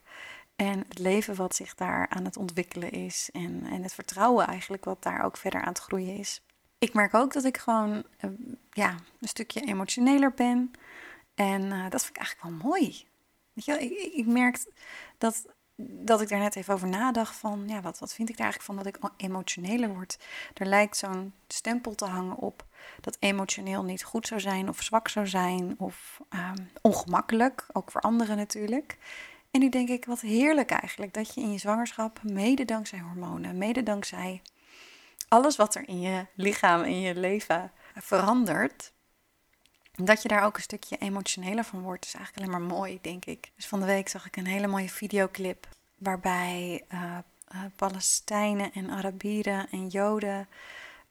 En 0.55 0.79
het 0.87 0.99
leven 0.99 1.35
wat 1.35 1.55
zich 1.55 1.75
daar 1.75 2.09
aan 2.09 2.25
het 2.25 2.37
ontwikkelen 2.37 2.91
is. 2.91 3.29
En, 3.33 3.65
en 3.65 3.83
het 3.83 3.93
vertrouwen 3.93 4.47
eigenlijk 4.47 4.85
wat 4.85 5.03
daar 5.03 5.23
ook 5.23 5.37
verder 5.37 5.61
aan 5.61 5.67
het 5.67 5.79
groeien 5.79 6.17
is. 6.17 6.41
Ik 6.77 6.93
merk 6.93 7.13
ook 7.13 7.33
dat 7.33 7.43
ik 7.43 7.57
gewoon 7.57 8.03
uh, 8.21 8.31
ja, 8.69 8.95
een 9.19 9.27
stukje 9.27 9.61
emotioneler 9.61 10.33
ben. 10.33 10.71
En 11.35 11.61
uh, 11.61 11.89
dat 11.89 12.03
vind 12.03 12.17
ik 12.17 12.23
eigenlijk 12.23 12.41
wel 12.41 12.69
mooi. 12.71 13.07
Weet 13.53 13.65
je, 13.65 13.79
ik, 13.79 14.13
ik 14.13 14.25
merk 14.25 14.65
dat 15.17 15.45
dat 15.77 16.21
ik 16.21 16.29
daar 16.29 16.39
net 16.39 16.55
even 16.55 16.73
over 16.73 16.87
nadacht 16.87 17.35
van, 17.35 17.63
ja, 17.67 17.81
wat, 17.81 17.99
wat 17.99 18.13
vind 18.13 18.29
ik 18.29 18.37
daar 18.37 18.45
eigenlijk 18.45 18.79
van 18.79 18.93
dat 18.93 18.95
ik 18.95 19.11
emotioneler 19.17 19.89
word? 19.89 20.17
Er 20.53 20.65
lijkt 20.65 20.97
zo'n 20.97 21.33
stempel 21.47 21.95
te 21.95 22.05
hangen 22.05 22.37
op 22.37 22.65
dat 23.01 23.17
emotioneel 23.19 23.83
niet 23.83 24.03
goed 24.03 24.27
zou 24.27 24.39
zijn 24.39 24.69
of 24.69 24.81
zwak 24.81 25.07
zou 25.07 25.27
zijn 25.27 25.75
of 25.77 26.21
um, 26.29 26.69
ongemakkelijk, 26.81 27.65
ook 27.73 27.91
voor 27.91 28.01
anderen 28.01 28.37
natuurlijk. 28.37 28.97
En 29.51 29.59
nu 29.59 29.69
denk 29.69 29.89
ik, 29.89 30.05
wat 30.05 30.21
heerlijk 30.21 30.71
eigenlijk 30.71 31.13
dat 31.13 31.33
je 31.33 31.41
in 31.41 31.51
je 31.51 31.57
zwangerschap, 31.57 32.19
mede 32.23 32.65
dankzij 32.65 32.99
hormonen, 32.99 33.57
mede 33.57 33.83
dankzij 33.83 34.41
alles 35.27 35.55
wat 35.55 35.75
er 35.75 35.87
in 35.87 36.01
je 36.01 36.25
lichaam, 36.35 36.83
in 36.83 36.99
je 36.99 37.15
leven 37.15 37.71
verandert, 37.95 38.93
dat 40.03 40.21
je 40.21 40.27
daar 40.27 40.43
ook 40.43 40.55
een 40.55 40.61
stukje 40.61 40.97
emotioneler 40.97 41.63
van 41.63 41.81
wordt, 41.81 42.05
is 42.05 42.13
eigenlijk 42.13 42.47
alleen 42.47 42.59
maar 42.59 42.77
mooi, 42.77 42.99
denk 43.01 43.25
ik. 43.25 43.51
Dus 43.55 43.67
van 43.67 43.79
de 43.79 43.85
week 43.85 44.07
zag 44.07 44.25
ik 44.25 44.35
een 44.35 44.47
hele 44.47 44.67
mooie 44.67 44.89
videoclip 44.89 45.67
waarbij 45.97 46.83
uh, 46.93 47.17
uh, 47.53 47.61
Palestijnen 47.75 48.73
en 48.73 48.89
Arabieren 48.89 49.67
en 49.71 49.87
Joden 49.87 50.47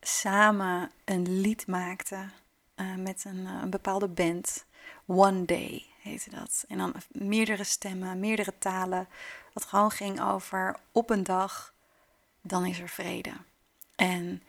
samen 0.00 0.90
een 1.04 1.40
lied 1.40 1.66
maakten 1.66 2.32
uh, 2.76 2.94
met 2.94 3.24
een, 3.24 3.46
een, 3.46 3.70
bepaalde 3.70 4.08
band. 4.08 4.64
One 5.06 5.44
Day 5.44 5.86
heette 6.02 6.30
dat. 6.30 6.64
En 6.68 6.78
dan 6.78 6.94
meerdere 7.08 7.64
stemmen, 7.64 8.20
meerdere 8.20 8.58
talen. 8.58 9.08
Wat 9.52 9.64
gewoon 9.64 9.90
ging 9.90 10.22
over 10.22 10.76
op 10.92 11.10
een 11.10 11.22
dag, 11.22 11.74
dan 12.40 12.66
is 12.66 12.80
er 12.80 12.88
vrede. 12.88 13.32
En 13.96 14.42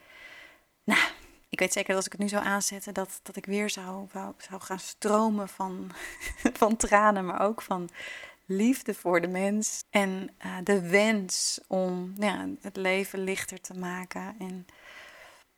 nou, 0.83 1.01
ik 1.49 1.59
weet 1.59 1.73
zeker 1.73 1.87
dat 1.87 1.97
als 1.97 2.05
ik 2.05 2.11
het 2.11 2.21
nu 2.21 2.27
zou 2.27 2.45
aanzetten, 2.45 2.93
dat, 2.93 3.19
dat 3.23 3.35
ik 3.35 3.45
weer 3.45 3.69
zou, 3.69 4.07
zou 4.37 4.61
gaan 4.61 4.79
stromen 4.79 5.49
van, 5.49 5.91
van 6.59 6.75
tranen, 6.75 7.25
maar 7.25 7.41
ook 7.41 7.61
van 7.61 7.89
liefde 8.45 8.93
voor 8.93 9.21
de 9.21 9.27
mens. 9.27 9.83
En 9.89 10.29
uh, 10.45 10.57
de 10.63 10.89
wens 10.89 11.59
om 11.67 12.13
ja, 12.17 12.47
het 12.61 12.75
leven 12.75 13.19
lichter 13.19 13.61
te 13.61 13.73
maken 13.73 14.35
en 14.39 14.65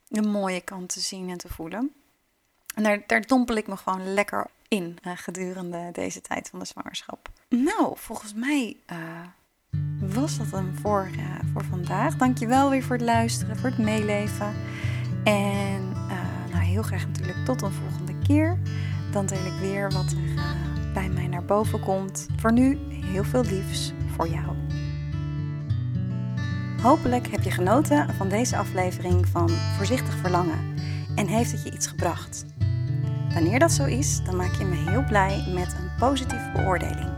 de 0.07 0.21
mooie 0.21 0.61
kant 0.61 0.89
te 0.89 0.99
zien 0.99 1.29
en 1.29 1.37
te 1.37 1.49
voelen. 1.49 1.93
En 2.75 2.83
daar, 2.83 3.03
daar 3.07 3.21
dompel 3.21 3.55
ik 3.55 3.67
me 3.67 3.77
gewoon 3.77 4.13
lekker 4.13 4.47
in 4.67 4.97
uh, 5.01 5.11
gedurende 5.15 5.89
deze 5.91 6.21
tijd 6.21 6.49
van 6.49 6.59
de 6.59 6.65
zwangerschap. 6.65 7.29
Nou, 7.49 7.93
volgens 7.97 8.33
mij 8.33 8.77
uh, 8.91 9.27
was 9.99 10.37
dat 10.37 10.51
hem 10.51 10.75
voor, 10.81 11.09
voor 11.53 11.63
vandaag. 11.63 12.15
Dankjewel 12.15 12.69
weer 12.69 12.83
voor 12.83 12.95
het 12.95 13.05
luisteren, 13.05 13.57
voor 13.57 13.69
het 13.69 13.77
meeleven. 13.77 14.55
En 15.27 15.93
uh, 15.93 16.53
nou, 16.53 16.63
heel 16.63 16.81
graag 16.81 17.07
natuurlijk 17.07 17.45
tot 17.45 17.61
een 17.61 17.71
volgende 17.71 18.13
keer. 18.27 18.57
Dan 19.11 19.25
deel 19.25 19.45
ik 19.45 19.59
weer 19.59 19.91
wat 19.91 20.11
er 20.11 20.33
uh, 20.33 20.43
bij 20.93 21.09
mij 21.09 21.27
naar 21.27 21.45
boven 21.45 21.79
komt. 21.79 22.27
Voor 22.35 22.53
nu 22.53 22.77
heel 22.89 23.23
veel 23.23 23.43
liefs 23.43 23.93
voor 24.15 24.27
jou. 24.27 24.55
Hopelijk 26.81 27.27
heb 27.27 27.41
je 27.43 27.51
genoten 27.51 28.15
van 28.15 28.29
deze 28.29 28.57
aflevering 28.57 29.27
van 29.27 29.49
Voorzichtig 29.49 30.13
Verlangen 30.13 30.75
en 31.15 31.27
heeft 31.27 31.51
het 31.51 31.63
je 31.63 31.71
iets 31.71 31.87
gebracht. 31.87 32.45
Wanneer 33.33 33.59
dat 33.59 33.71
zo 33.71 33.85
is, 33.85 34.23
dan 34.23 34.35
maak 34.35 34.53
je 34.53 34.65
me 34.65 34.75
heel 34.75 35.03
blij 35.03 35.43
met 35.53 35.75
een 35.79 35.89
positieve 35.99 36.51
beoordeling. 36.55 37.09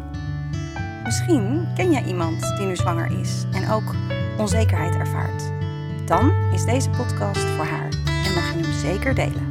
Misschien 1.03 1.67
ken 1.75 1.91
jij 1.91 2.03
iemand 2.03 2.57
die 2.57 2.65
nu 2.65 2.75
zwanger 2.75 3.19
is 3.19 3.45
en 3.51 3.69
ook 3.69 3.95
onzekerheid 4.37 4.95
ervaart. 4.95 5.57
Dan 6.05 6.31
is 6.53 6.65
deze 6.65 6.89
podcast 6.89 7.39
voor 7.39 7.65
haar 7.65 7.88
zeker 8.81 9.15
delen. 9.15 9.48